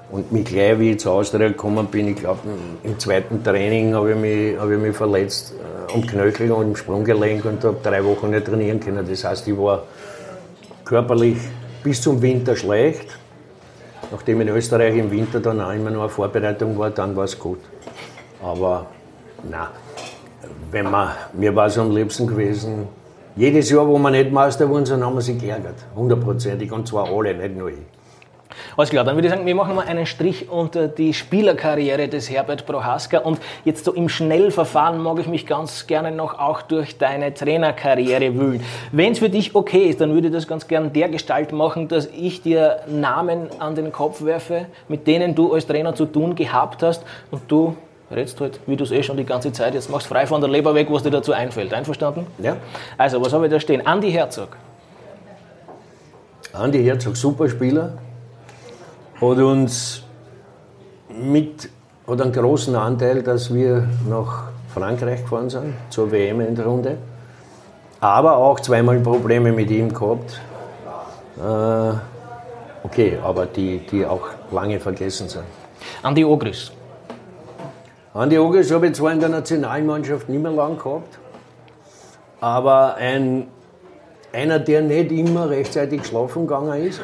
[0.09, 2.39] Und mich gleich, wie ich zu Austria gekommen bin, ich glaube,
[2.84, 6.76] im zweiten Training habe ich mich, hab ich mich verletzt äh, am Knöchel und im
[6.76, 9.05] Sprunggelenk und habe drei Wochen nicht trainieren können.
[9.07, 9.84] Das heißt, ich war
[10.86, 11.38] körperlich
[11.84, 13.18] bis zum Winter schlecht.
[14.12, 17.38] Nachdem in Österreich im Winter dann auch immer noch eine Vorbereitung war, dann war es
[17.38, 17.60] gut.
[18.41, 18.86] Aber
[19.49, 19.72] na,
[20.72, 22.88] wenn man, mir war es am liebsten gewesen,
[23.36, 25.76] jedes Jahr, wo wir nicht Meister wurden, dann haben wir sich geärgert.
[25.95, 26.72] Hundertprozentig.
[26.72, 27.97] Und zwar alle, nicht nur ich.
[28.76, 32.30] Alles klar, dann würde ich sagen, wir machen mal einen Strich unter die Spielerkarriere des
[32.30, 36.97] Herbert Prohaska und jetzt so im Schnellverfahren mag ich mich ganz gerne noch auch durch
[36.97, 38.64] deine Trainerkarriere wühlen.
[38.91, 41.88] Wenn es für dich okay ist, dann würde ich das ganz gern der Gestalt machen,
[41.88, 46.36] dass ich dir Namen an den Kopf werfe, mit denen du als Trainer zu tun
[46.36, 47.76] gehabt hast und du
[48.12, 50.49] redst halt, wie du es eh schon die ganze Zeit, jetzt machst frei von der
[50.49, 51.74] Leber weg, was dir dazu einfällt.
[51.74, 52.26] Einverstanden?
[52.39, 52.58] Ja.
[52.97, 53.86] Also, was habe ich da stehen?
[53.86, 54.49] Andi Herzog.
[56.53, 57.97] Andi Herzog, super Spieler,
[59.22, 60.03] hat uns
[61.09, 61.70] mit,
[62.07, 66.97] hat einen großen Anteil, dass wir nach Frankreich gefahren sind, zur WM-Endrunde.
[67.99, 70.39] Aber auch zweimal Probleme mit ihm gehabt.
[71.38, 71.97] Äh,
[72.84, 75.45] okay, aber die, die auch lange vergessen sind.
[76.03, 76.72] Andi Ogris.
[78.13, 81.18] Andi Ogris habe ich zwar in der Nationalmannschaft nicht mehr lang gehabt,
[82.39, 83.47] aber ein,
[84.32, 87.01] einer, der nicht immer rechtzeitig schlafen gegangen ist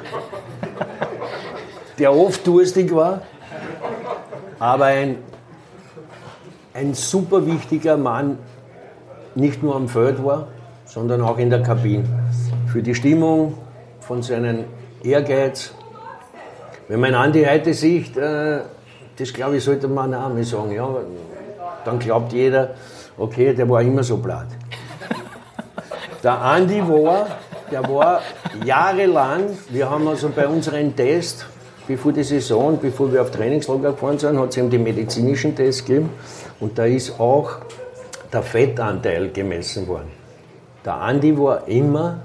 [1.99, 3.21] der oft durstig war
[4.63, 5.17] aber ein,
[6.73, 8.37] ein super wichtiger Mann,
[9.35, 10.47] nicht nur am Feld war,
[10.85, 12.05] sondern auch in der Kabine.
[12.67, 13.57] Für die Stimmung,
[13.99, 14.63] von seinem
[15.03, 15.73] Ehrgeiz.
[16.87, 18.59] Wenn man Andi heute sieht, äh,
[19.17, 20.71] das glaube ich, sollte man auch mal sagen.
[20.71, 20.87] Ja,
[21.83, 22.75] dann glaubt jeder,
[23.17, 24.47] okay, der war immer so blatt.
[26.23, 27.27] Der Andi war,
[27.69, 28.21] der war
[28.63, 31.45] jahrelang, wir haben also bei unserem Test,
[31.87, 35.85] bevor die Saison, bevor wir auf Trainingslager gefahren sind, hat es eben die medizinischen Tests
[35.85, 36.09] gegeben
[36.59, 37.57] und da ist auch
[38.31, 40.11] der Fettanteil gemessen worden.
[40.85, 42.19] Der Andi war immer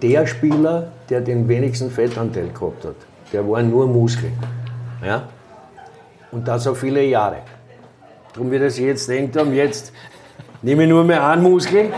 [0.00, 2.94] der Spieler, der den wenigsten Fettanteil gehabt hat.
[3.32, 4.30] Der war nur Muskel.
[5.04, 5.24] Ja?
[6.30, 7.38] Und das auch viele Jahre.
[8.32, 9.92] Darum er sich jetzt denkt haben, jetzt
[10.62, 11.92] nehme ich nur mehr einen Muskel.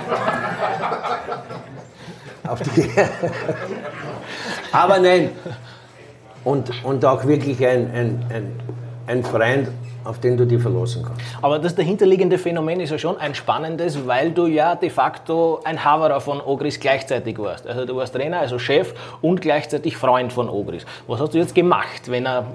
[2.46, 2.90] Auf die
[4.72, 5.30] Aber nein.
[6.45, 8.61] Und, und auch wirklich ein, ein, ein,
[9.07, 9.68] ein Freund,
[10.05, 11.20] auf den du dich verlassen kannst.
[11.43, 15.84] Aber das dahinterliegende Phänomen ist ja schon ein spannendes, weil du ja de facto ein
[15.84, 17.66] Haverer von Ogris gleichzeitig warst.
[17.66, 20.86] Also du warst Trainer, also Chef und gleichzeitig Freund von Ogris.
[21.07, 22.47] Was hast du jetzt gemacht, wenn er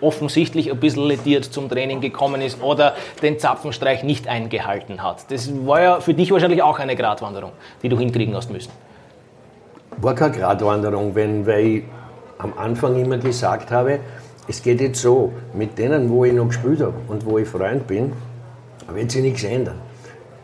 [0.00, 5.30] offensichtlich ein bisschen lediert zum Training gekommen ist oder den Zapfenstreich nicht eingehalten hat?
[5.30, 7.52] Das war ja für dich wahrscheinlich auch eine Gratwanderung,
[7.82, 8.70] die du hinkriegen hast müssen.
[9.98, 11.84] War keine Gratwanderung, wenn, weil
[12.38, 14.00] am Anfang immer gesagt habe,
[14.48, 17.86] es geht jetzt so, mit denen, wo ich noch gespielt habe und wo ich Freund
[17.86, 18.12] bin,
[18.92, 19.80] wird sich nichts ändern.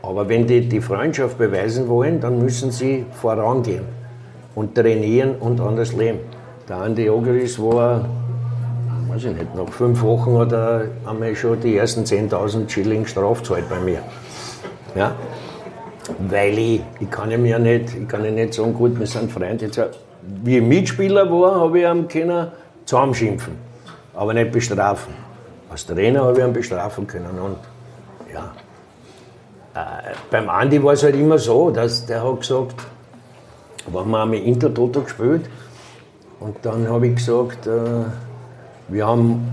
[0.03, 3.84] Aber wenn die die Freundschaft beweisen wollen, dann müssen sie vorangehen
[4.55, 6.18] und trainieren und anders leben.
[6.68, 8.09] Der Andi Ogeris war,
[9.09, 13.68] weiß ich nicht, nach fünf Wochen hat er einmal schon die ersten 10.000 Schilling Strafzeit
[13.68, 14.01] bei mir.
[14.97, 15.14] Ja?
[16.28, 19.30] Weil ich, ich kann ihm ja nicht, ich kann ja nicht sagen, gut, wir sind
[19.30, 19.66] Freunde.
[19.66, 19.80] Jetzt,
[20.45, 22.49] wie ich Mitspieler war, habe ich ihm können
[22.85, 23.73] zusammenschimpfen
[24.14, 25.14] aber nicht bestrafen.
[25.70, 27.39] Als Trainer habe ich ihn bestrafen können.
[27.39, 27.57] Und
[28.33, 28.53] ja,
[29.75, 32.75] äh, beim Andi war es halt immer so, dass der hat gesagt,
[33.87, 35.47] wir haben einmal Intertoto gespielt
[36.41, 38.05] und dann habe ich gesagt, äh,
[38.89, 39.49] wir haben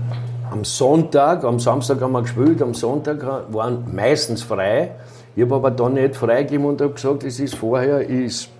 [0.50, 4.92] am Sonntag, am Samstag haben wir gespielt, am Sonntag waren meistens frei.
[5.34, 8.50] Ich habe aber dann nicht freigegeben und habe gesagt, es ist vorher ist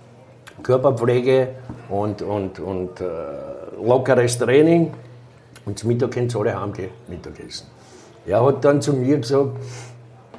[0.63, 1.49] Körperpflege
[1.89, 3.05] und, und, und äh,
[3.83, 4.93] lockeres Training.
[5.65, 7.67] Und zum Mittag können sie alle heimgehen, Mittagessen.
[8.25, 9.57] Er hat dann zu mir gesagt,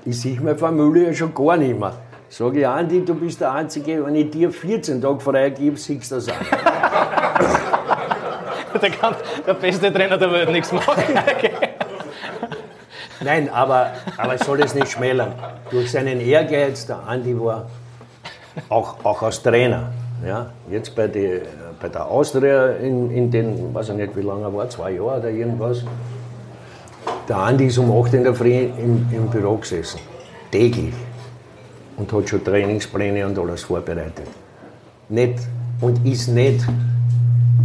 [0.05, 1.95] ich sehe meine Familie ja schon gar nicht mehr.
[2.29, 6.11] Sag ich, Andi, du bist der Einzige, wenn ich dir 14 Tage frei gebe, siehst
[6.11, 6.35] du das auch.
[8.81, 9.14] der, kann,
[9.47, 11.05] der beste Trainer der Welt nichts machen.
[13.25, 15.33] Nein, aber, aber es soll es nicht schmälern.
[15.70, 17.66] Durch seinen Ehrgeiz, der Andi war
[18.68, 19.93] auch, auch als Trainer.
[20.27, 21.41] Ja, jetzt bei, die,
[21.81, 25.31] bei der Austria in, in den, weiß ich nicht wie lange war, zwei Jahre oder
[25.31, 25.85] irgendwas.
[27.29, 30.01] Der Andi ist um 8 in der Früh im, im Büro gesessen.
[30.51, 30.95] Täglich.
[31.97, 34.29] Und hat schon Trainingspläne und alles vorbereitet.
[35.09, 35.41] Nicht,
[35.81, 36.64] und ist nicht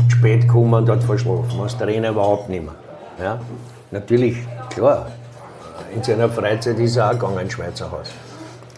[0.08, 1.60] spät gekommen und hat verschlafen.
[1.62, 2.76] Als Trainer überhaupt nicht mehr.
[3.20, 3.40] Ja?
[3.92, 4.38] Natürlich,
[4.70, 5.12] klar,
[5.96, 8.12] in seiner Freizeit ist er auch gegangen ins Schweizer Haus.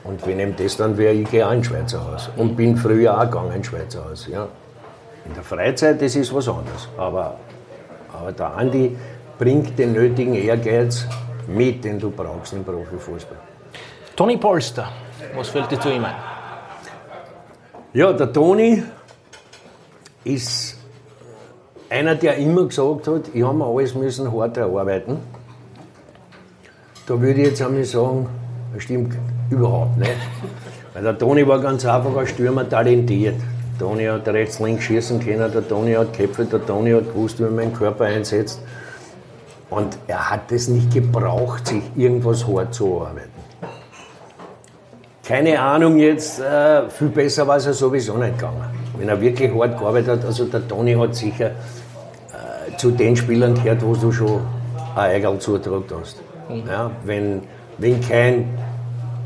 [0.04, 2.30] Und wenn ihm das dann wäre, ich gehe auch ins Schweizer Haus.
[2.38, 4.28] Und bin früher auch gegangen ins Schweizer Haus.
[4.28, 4.48] Ja.
[5.26, 6.88] In der Freizeit, das ist was anderes.
[6.98, 7.38] Aber,
[8.14, 8.98] aber der Andi
[9.38, 11.06] bringt den nötigen Ehrgeiz
[11.48, 13.38] mit, den du brauchst im Profifußball.
[14.16, 14.90] Toni Polster,
[15.36, 16.16] was fällt dir zu ihm ein?
[17.94, 18.84] Ja, der Toni
[20.24, 20.78] ist
[21.90, 25.18] einer, der immer gesagt hat, ich habe mir alles müssen hart erarbeiten.
[27.08, 28.30] Da würde ich jetzt einmal sagen,
[28.74, 29.16] das stimmt
[29.50, 30.12] überhaupt nicht.
[30.94, 33.36] Weil der Toni war ganz einfach als Stürmer talentiert.
[33.80, 37.40] Der Toni hat rechts, links schießen können, der Toni hat geköpft, der Toni hat gewusst,
[37.40, 38.62] wie man den Körper einsetzt.
[39.70, 43.30] Und er hat es nicht gebraucht, sich irgendwas hart zu arbeiten.
[45.24, 48.64] Keine Ahnung jetzt, äh, viel besser war es ja sowieso nicht gegangen.
[48.98, 53.54] Wenn er wirklich hart gearbeitet hat, also der Toni hat sicher äh, zu den Spielern
[53.54, 54.42] gehört, wo du schon
[54.96, 56.18] ein Eigel zugetragen hast.
[56.50, 56.64] Mhm.
[56.68, 57.44] Ja, wenn,
[57.78, 58.58] wenn kein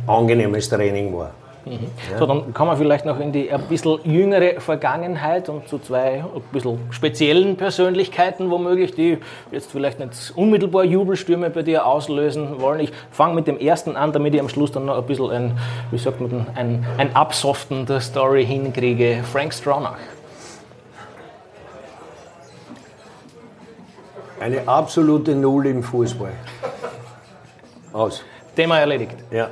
[0.07, 1.31] angenehmes Training war.
[1.65, 1.79] Mhm.
[2.11, 2.17] Ja.
[2.17, 6.23] So, dann kommen wir vielleicht noch in die ein bisschen jüngere Vergangenheit und zu zwei
[6.23, 9.17] ein bisschen speziellen Persönlichkeiten womöglich, die
[9.51, 12.81] jetzt vielleicht nicht unmittelbar Jubelstürme bei dir auslösen wollen.
[12.81, 15.57] Ich fange mit dem ersten an, damit ich am Schluss dann noch ein bisschen ein,
[15.91, 19.23] wie sagt man, ein, ein Absoften der Story hinkriege.
[19.31, 19.99] Frank Stronach.
[24.41, 26.33] Eine absolute Null im Fußball.
[27.93, 28.21] Aus.
[28.55, 29.15] Thema erledigt.
[29.31, 29.51] Ja.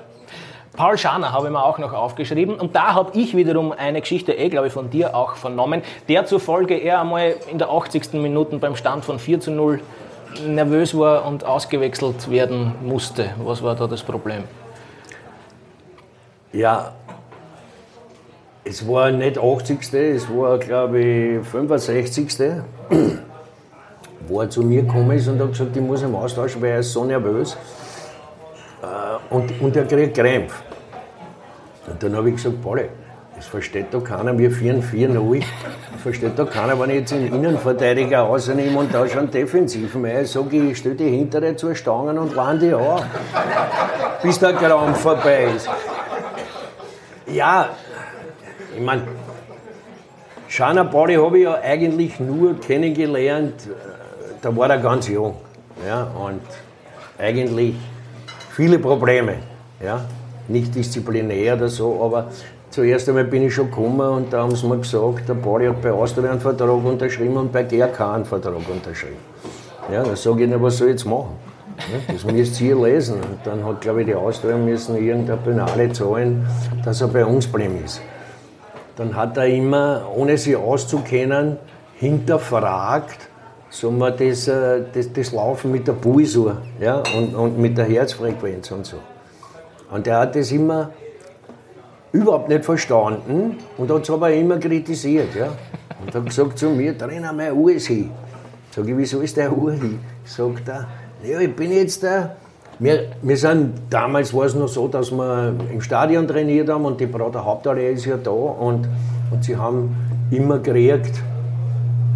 [0.73, 4.33] Paul Scharner habe ich mir auch noch aufgeschrieben und da habe ich wiederum eine Geschichte,
[4.33, 8.13] eh glaube ich, von dir auch vernommen, der zufolge er einmal in der 80.
[8.13, 9.81] Minute beim Stand von 4 zu 0
[10.47, 13.31] nervös war und ausgewechselt werden musste?
[13.43, 14.43] Was war da das Problem?
[16.53, 16.93] Ja,
[18.63, 19.93] es war nicht 80.
[19.93, 22.29] Es war, glaube ich, 65.
[24.27, 26.79] wo er zu mir gekommen ist und hat gesagt, ich muss ihn austauschen, weil er
[26.79, 27.53] ist so nervös.
[27.53, 27.80] Äh,
[29.29, 30.53] und, und er kriegt Krämpf.
[31.87, 32.85] Und dann habe ich gesagt, Pauli,
[33.35, 35.43] das versteht doch keiner, wir führen 4-0.
[36.03, 40.05] Versteht doch keiner, wenn ich jetzt einen Innenverteidiger rausnehme und da schon Defensiven.
[40.05, 43.03] Ich sage, ich stelle die hintere zur Stangen und lande die an,
[44.21, 45.69] bis der Krampf vorbei ist.
[47.27, 47.69] Ja,
[48.75, 49.03] ich meine,
[50.47, 55.37] Shana Body habe ich ja eigentlich nur kennengelernt, äh, da war er ganz jung.
[55.87, 56.41] Ja, und
[57.17, 57.75] eigentlich
[58.51, 59.35] viele Probleme.
[59.83, 60.01] Ja,
[60.47, 62.27] nicht disziplinär oder so, aber
[62.69, 65.81] zuerst einmal bin ich schon gekommen und da haben sie mir gesagt, der Body hat
[65.81, 69.17] bei Austria einen Vertrag unterschrieben und bei GRK einen Vertrag unterschrieben.
[69.91, 71.35] Ja, da sage ich ihnen, was soll ich jetzt machen?
[71.91, 73.15] Ja, das müsst ihr lesen.
[73.15, 76.47] Und dann hat, glaube ich, die Austria müssen irgendeine Penale zahlen,
[76.85, 78.01] dass er bei uns geblieben ist.
[78.97, 81.57] Dann hat er immer, ohne sich auszukennen,
[81.95, 83.29] hinterfragt,
[83.71, 87.85] sagen wir, das, äh, das, das Laufen mit der Pulsuhr ja, und, und mit der
[87.85, 88.97] Herzfrequenz und so.
[89.89, 90.91] Und er hat das immer
[92.11, 95.33] überhaupt nicht verstanden und hat es aber immer kritisiert.
[95.35, 95.49] Ja.
[96.01, 98.11] Und hat gesagt zu mir, Trainer, meine Uhr ist hin.
[98.71, 99.99] Sag ich, wieso ist der Uhr hin?
[100.25, 100.87] Sagt er,
[101.23, 102.35] ja, ich bin jetzt der.
[102.79, 106.99] Wir, wir sind, damals war es noch so, dass wir im Stadion trainiert haben und
[106.99, 108.87] die Prater Hauptallee ist ja da und,
[109.29, 109.95] und sie haben
[110.31, 111.21] immer gekriegt,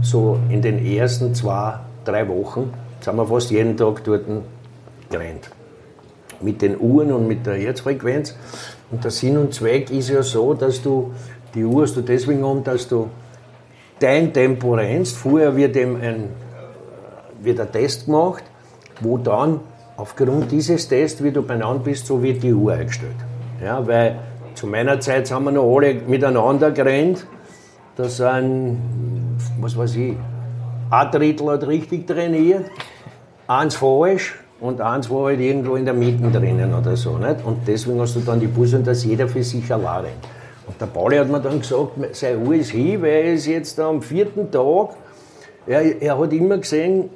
[0.06, 4.26] so in den ersten zwei, drei Wochen, sind wir fast jeden Tag dort
[5.10, 5.50] gerannt.
[6.42, 8.36] Mit den Uhren und mit der Herzfrequenz.
[8.92, 11.12] Und der Sinn und Zweck ist ja so, dass du,
[11.54, 13.10] die Uhr hast du deswegen um, dass du
[14.00, 15.16] dein Tempo rennst.
[15.18, 16.30] Vorher wird eben ein,
[17.42, 18.44] wird ein Test gemacht,
[19.02, 19.60] wo dann
[19.98, 23.16] aufgrund dieses Tests, wie du benannt bist, so wird die Uhr eingestellt.
[23.64, 24.20] Ja, weil
[24.54, 27.26] zu meiner Zeit haben wir noch alle miteinander gerannt.
[27.96, 28.78] Da sind,
[29.60, 30.16] was weiß ich,
[30.90, 32.66] ein Drittel hat richtig trainiert,
[33.48, 37.18] eins falsch und eins war halt irgendwo in der Mitte drinnen oder so.
[37.18, 37.44] Nicht?
[37.44, 40.28] Und deswegen hast du dann die Busse, dass jeder für sich allein rennt.
[40.68, 44.02] Und der Pauli hat mir dann gesagt, Uhr ist hin, weil er ist jetzt am
[44.02, 44.96] vierten Tag,
[45.68, 47.10] er, er hat immer gesehen,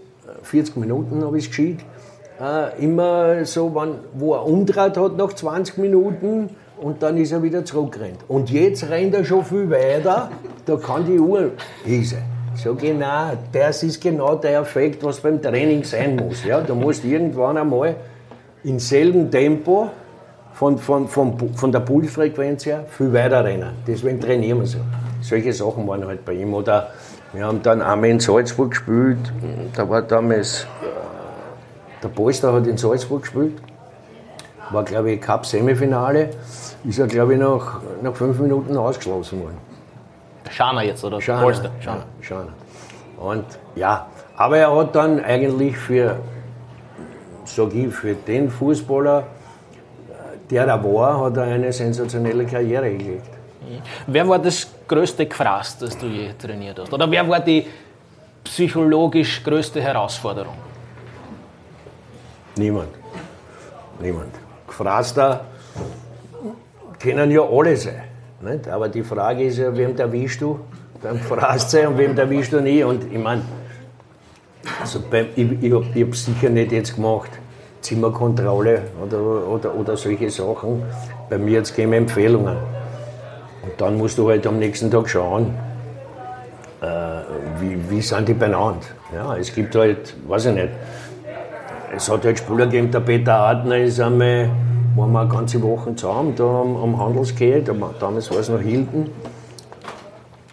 [0.44, 1.86] 40 Minuten habe ich es geschickt,
[2.40, 6.50] äh, immer so, wenn, wo er umdreht hat nach 20 Minuten
[6.82, 8.20] und dann ist er wieder zurückgerannt.
[8.28, 10.30] Und jetzt rennt er schon viel weiter,
[10.66, 11.52] da kann die Uhr
[11.86, 12.18] hieße.
[12.56, 16.44] So genau, das ist genau der Effekt, was beim Training sein muss.
[16.44, 16.62] Ja?
[16.62, 17.96] Du musst irgendwann einmal
[18.64, 19.90] im selben Tempo
[20.54, 23.72] von, von, von, von der Pulsfrequenz her viel weiter rennen.
[23.88, 24.80] Deswegen trainieren wir so.
[25.22, 26.54] Solche Sachen waren halt bei ihm.
[26.54, 26.92] Oder
[27.32, 29.20] wir haben dann einmal in Salzburg gespielt,
[29.76, 30.66] da war damals
[32.02, 33.62] der Polster hat in Salzburg gespielt,
[34.72, 36.30] war glaube ich Cup-Semifinale,
[36.84, 39.58] ist er glaube ich nach, nach fünf Minuten ausgeschlossen worden.
[40.50, 41.72] Schana jetzt oder Schana, Polster?
[41.80, 42.04] Schana.
[42.22, 42.50] Schana.
[43.18, 44.08] Und ja,
[44.38, 46.18] aber er hat dann eigentlich für,
[47.46, 49.24] sag ich, für den Fußballer,
[50.50, 53.30] der er war, hat er eine sensationelle Karriere hingelegt.
[54.08, 56.92] Wer war das größte Gras, das du je trainiert hast?
[56.92, 57.68] Oder wer war die
[58.44, 60.56] psychologisch größte Herausforderung?
[62.56, 62.90] Niemand.
[64.00, 64.34] Niemand.
[64.68, 65.46] Gefraster
[67.00, 68.04] können ja alle sein.
[68.42, 68.68] Nicht?
[68.68, 70.60] Aber die Frage ist ja, wem erwischst du
[71.02, 71.20] beim
[71.58, 72.84] sein und wem erwischst du nie.
[72.84, 73.42] Und ich meine,
[74.80, 77.32] also beim, ich, ich habe hab sicher nicht jetzt gemacht,
[77.82, 80.84] Zimmerkontrolle oder, oder, oder solche Sachen.
[81.30, 82.58] Bei mir jetzt gehen Empfehlungen.
[83.64, 85.54] Und dann musst du halt am nächsten Tag schauen,
[86.82, 86.86] äh,
[87.60, 88.84] wie, wie sind die benannt.
[89.14, 90.70] Ja, es gibt halt, weiß ich nicht,
[91.96, 94.50] es hat halt Spieler gegeben, der Peter Adner ist einmal,
[95.00, 99.10] waren wir eine ganze Woche zusammen, da am, am Handelsgate, damals war es noch Hilton.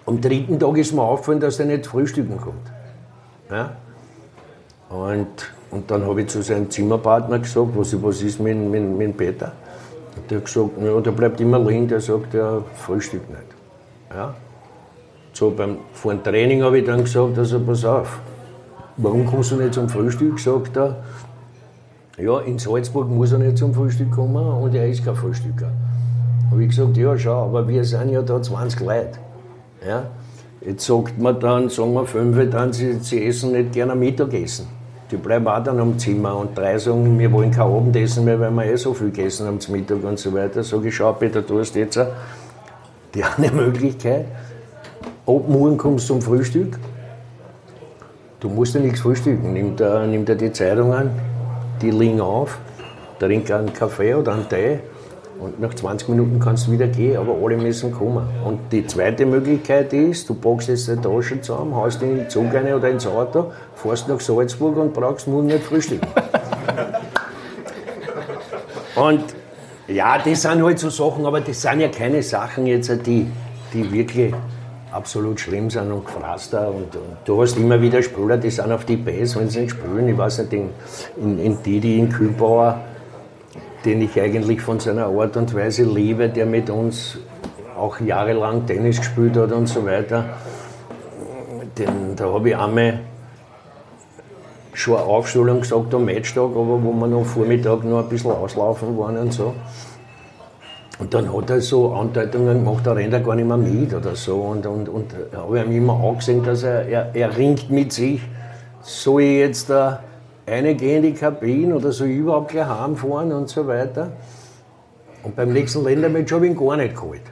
[0.07, 2.72] Am dritten Tag ist mir aufgefallen, dass er nicht frühstücken kommt.
[3.51, 3.72] Ja?
[4.88, 9.16] Und, und dann habe ich zu seinem Zimmerpartner gesagt, was, was ist mit, mit, mit
[9.16, 9.53] Peter?
[10.16, 13.42] Und der hat gesagt, ja, der bleibt immer liegen, der sagt, er frühstückt nicht.
[14.14, 14.34] Ja?
[15.32, 18.20] So, beim, vor dem Training habe ich dann gesagt, also pass auf,
[18.97, 20.38] warum kommst du nicht zum Frühstück?
[20.38, 21.03] Sagt er,
[22.19, 25.71] ja, in Salzburg muss er nicht zum Frühstück kommen und er ist kein Frühstücker.
[26.51, 29.19] Habe ich gesagt, ja, schau, aber wir sind ja da 20 Leute.
[29.87, 30.05] Ja?
[30.61, 34.67] Jetzt sagt man dann, sagen wir fünf, dann, sie, sie essen nicht gerne Mittagessen.
[35.11, 38.51] Die bleiben auch dann am Zimmer und drei sagen, wir wollen kein Abendessen mehr, weil
[38.51, 40.64] wir eh so viel gegessen haben zum Mittag und so weiter.
[40.64, 42.01] Sag ich, schau Peter, du hast jetzt
[43.14, 44.25] die eine Möglichkeit.
[45.27, 46.79] Ab morgen kommst du zum Frühstück
[48.41, 49.53] du musst ja nichts frühstücken.
[49.53, 51.11] Nimm dir, die Zeitungen,
[51.81, 52.59] die liegen auf,
[53.18, 54.81] trink einen Kaffee oder einen Tee
[55.39, 58.27] und nach 20 Minuten kannst du wieder gehen, aber alle müssen kommen.
[58.45, 62.53] Und die zweite Möglichkeit ist, du packst jetzt eine Tasche zusammen, haust in den Zug
[62.55, 66.07] rein oder ins Auto, fährst nach Salzburg und brauchst morgen nicht frühstücken.
[68.97, 69.24] und
[69.89, 73.31] ja, das sind halt so Sachen, aber das sind ja keine Sachen jetzt, die,
[73.72, 74.33] die wirklich
[74.97, 78.84] absolut schlimm sind und gefrasst Und, und, du hast immer wieder Spieler, die sind auf
[78.84, 80.09] die Base, wenn sie nicht spielen.
[80.09, 80.70] Ich weiß nicht, in,
[81.22, 82.80] in, in Didi, in Kühlbauer,
[83.84, 87.18] den ich eigentlich von seiner Art und Weise liebe, der mit uns
[87.76, 90.24] auch jahrelang Tennis gespielt hat und so weiter.
[91.78, 93.01] Den, da habe ich einmal
[94.72, 98.97] schon eine Aufstellung gesagt am Matchtag, aber wo wir noch Vormittag noch ein bisschen auslaufen
[98.99, 99.55] waren und so.
[100.99, 104.16] Und dann hat er so Andeutungen gemacht, da rennt er gar nicht mehr mit oder
[104.16, 104.36] so.
[104.36, 108.22] Und, und, und habe ihm immer angesehen, dass er, er, er ringt mit sich.
[108.80, 110.01] Soll ich jetzt da
[110.47, 114.12] eine gehen in die Kabine oder soll ich überhaupt gleich heimfahren und so weiter.
[115.22, 117.22] Und beim nächsten Ländermatch habe ich ihn gar nicht geholt.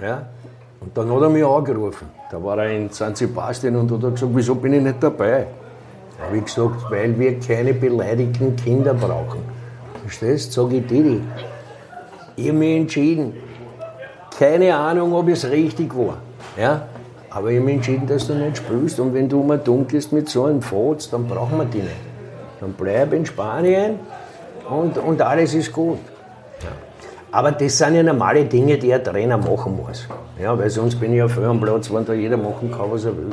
[0.00, 0.26] Ja?
[0.80, 2.08] Und dann hat er mich angerufen.
[2.30, 5.46] Da war er in San Sebastian und hat gesagt, wieso bin ich nicht dabei?
[6.18, 9.40] Da habe ich gesagt, weil wir keine beleidigten Kinder brauchen.
[10.02, 10.62] Verstehst du?
[10.62, 11.22] Sag ich dir.
[12.36, 13.34] Ich habe mich entschieden.
[14.38, 16.18] Keine Ahnung, ob es richtig war.
[16.56, 16.88] Ja?
[17.30, 18.98] Aber ich habe mich entschieden, dass du nicht spielst.
[19.00, 21.94] Und wenn du mal dunkelst mit so einem Fotz, dann brauchen wir die nicht.
[22.60, 23.98] Dann bleib in Spanien
[24.68, 25.98] und, und alles ist gut.
[26.62, 26.70] Ja.
[27.30, 30.06] Aber das sind ja normale Dinge, die ein Trainer machen muss.
[30.40, 33.04] Ja, weil sonst bin ich ja voll am Platz, wenn da jeder machen kann, was
[33.04, 33.30] er will.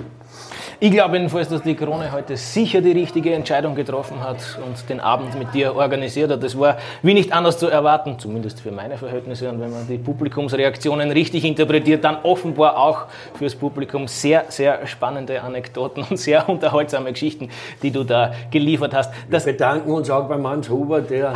[0.83, 4.99] Ich glaube jedenfalls, dass die Krone heute sicher die richtige Entscheidung getroffen hat und den
[4.99, 6.41] Abend mit dir organisiert hat.
[6.41, 9.47] Das war wie nicht anders zu erwarten, zumindest für meine Verhältnisse.
[9.47, 13.05] Und wenn man die Publikumsreaktionen richtig interpretiert, dann offenbar auch
[13.35, 17.51] fürs Publikum sehr, sehr spannende Anekdoten und sehr unterhaltsame Geschichten,
[17.83, 19.13] die du da geliefert hast.
[19.29, 21.33] Das Wir bedanken uns auch beim Hans Huber, der,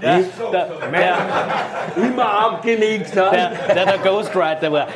[0.00, 0.20] der,
[0.50, 1.16] der, der
[1.96, 3.32] immer abgenickt hat.
[3.34, 4.88] Der, der der Ghostwriter war.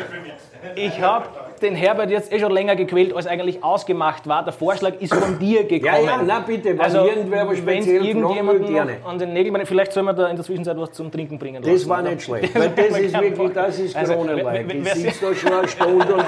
[0.74, 1.26] Ich habe
[1.62, 4.44] den Herbert jetzt eh schon länger gequält, als eigentlich ausgemacht war.
[4.44, 6.04] Der Vorschlag ist von dir gekommen.
[6.04, 8.96] Ja, ja, na bitte, wenn also, irgendwer was speziell irgendjemand gerne.
[9.04, 11.74] an den Nägeln, vielleicht soll man da in der Zwischenzeit was zum Trinken bringen lassen.
[11.74, 14.72] Das war nicht schlecht, weil das ist wirklich, das ist also, Kronenleid.
[14.72, 16.24] Ich sitze da schon eine Stunde und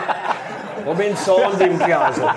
[0.87, 2.21] habe einen Sand im Glas.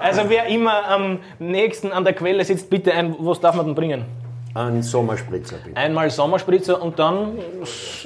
[0.00, 3.74] Also wer immer am nächsten an der Quelle sitzt, bitte ein, was darf man denn
[3.74, 4.04] bringen?
[4.54, 5.76] Ein Sommerspritzer bitte.
[5.76, 7.38] Einmal Sommerspritzer und dann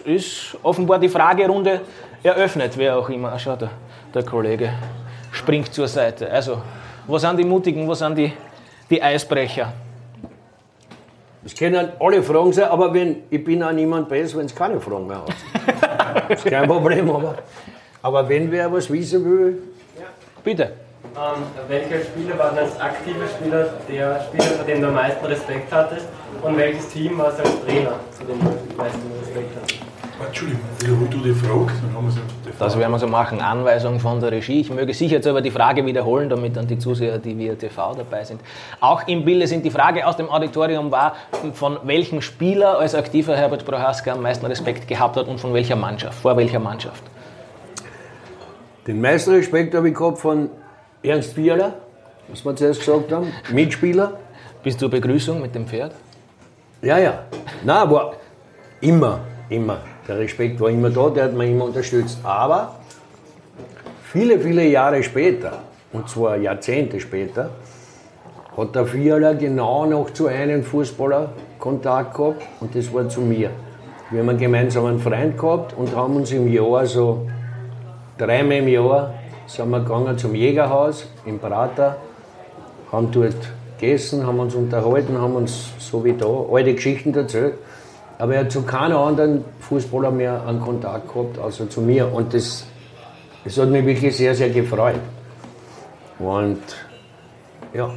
[0.05, 1.81] ist offenbar die Fragerunde
[2.23, 3.39] eröffnet, wer auch immer.
[3.39, 3.71] Schau, der,
[4.15, 4.73] der Kollege
[5.33, 6.31] springt zur Seite.
[6.31, 6.63] Also,
[7.07, 8.33] wo sind die Mutigen, wo sind die,
[8.89, 9.73] die Eisbrecher?
[11.43, 14.81] Das können alle Fragen sein, aber wenn, ich bin auch niemand besser, wenn es keine
[14.81, 16.29] Fragen mehr hat.
[16.29, 17.35] das ist kein Problem, aber,
[18.01, 19.59] aber wenn wer was wissen will.
[19.99, 20.05] Ja.
[20.45, 20.73] Bitte.
[21.15, 25.73] Ähm, welcher Spieler war als aktiver Spieler der Spieler, vor dem du am meisten Respekt
[25.73, 26.07] hattest?
[26.41, 29.92] Und welches Team war es als Trainer, zu dem du am meisten Respekt hattest?
[30.27, 33.41] Entschuldigung, wiederhol du die Frage, dann haben wir die Das werden wir so machen.
[33.41, 34.61] Anweisung von der Regie.
[34.61, 37.95] Ich möge sicher jetzt aber die Frage wiederholen, damit dann die Zuseher, die via TV
[37.95, 38.41] dabei sind,
[38.81, 39.65] auch im Bilde sind.
[39.65, 41.17] Die Frage aus dem Auditorium war,
[41.55, 45.77] von welchem Spieler als aktiver Herbert Prohaska am meisten Respekt gehabt hat und von welcher
[45.77, 47.03] Mannschaft, vor welcher Mannschaft?
[48.87, 50.51] Den meisten Respekt habe ich gehabt von
[51.03, 51.75] Ernst Fiala,
[52.29, 54.19] was wir zuerst gesagt haben, Mitspieler.
[54.63, 55.93] Bis zur Begrüßung mit dem Pferd?
[56.83, 57.25] Ja, ja.
[57.65, 58.15] Nein, aber
[58.81, 59.79] immer, immer.
[60.09, 62.19] Der Respekt war immer da, der hat mich immer unterstützt.
[62.25, 62.77] Aber
[64.05, 65.59] viele, viele Jahre später,
[65.93, 67.51] und zwar Jahrzehnte später,
[68.57, 73.51] hat der Fiala genau noch zu einem Fußballer Kontakt gehabt und das war zu mir.
[74.11, 77.27] Wir haben einen gemeinsamen Freund gehabt und haben uns im Jahr so
[78.19, 79.15] dreimal im Jahr
[79.47, 81.97] sind wir gegangen zum Jägerhaus im Prater,
[82.91, 83.37] haben dort
[83.79, 87.55] gegessen, haben uns unterhalten, haben uns so wie da alte Geschichten erzählt.
[88.23, 92.07] Aber er hat zu keinem anderen Fußballer mehr einen Kontakt gehabt, außer zu mir.
[92.15, 92.65] Und das,
[93.43, 95.01] das hat mich wirklich sehr, sehr gefreut.
[96.21, 96.61] Und
[97.75, 97.91] ja,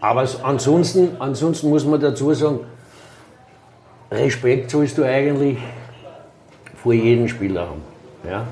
[0.00, 2.58] aber ansonsten, ansonsten muss man dazu sagen,
[4.10, 5.58] Respekt sollst du eigentlich
[6.82, 7.82] vor jedem Spieler haben.
[8.28, 8.44] Ja?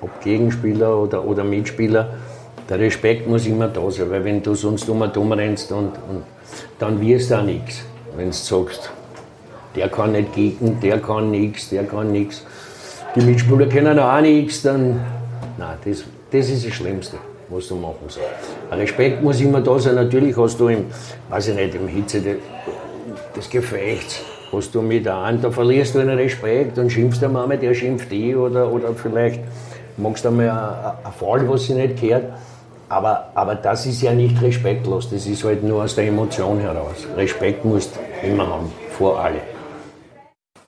[0.00, 2.14] Ob Gegenspieler oder, oder Mitspieler.
[2.68, 6.22] Der Respekt muss immer da sein, weil wenn du sonst um und rennst und, und
[6.78, 7.82] dann wirst du auch nichts,
[8.14, 8.92] wenn du sagst,
[9.74, 12.44] der kann nicht gegen, der kann nichts, der kann nichts.
[13.14, 15.00] Die Mitspieler können auch nichts, dann.
[15.58, 17.16] Nein, das, das ist das Schlimmste,
[17.48, 18.28] was du machen sollst.
[18.70, 19.96] Respekt muss immer da sein.
[19.96, 20.86] Natürlich hast du im,
[21.28, 22.20] weiß ich nicht, im Hitze
[23.36, 24.20] des Gefechts,
[24.52, 28.10] hast du mit einem, da verlierst du einen Respekt und schimpfst der Mama, der schimpft
[28.10, 29.40] dich oder, oder vielleicht
[29.96, 32.24] magst du einmal ein Fall, was sie nicht gehört.
[32.88, 37.06] aber, aber das ist ja nicht respektlos, das ist halt nur aus der Emotion heraus.
[37.16, 39.40] Respekt musst du immer haben, vor alle.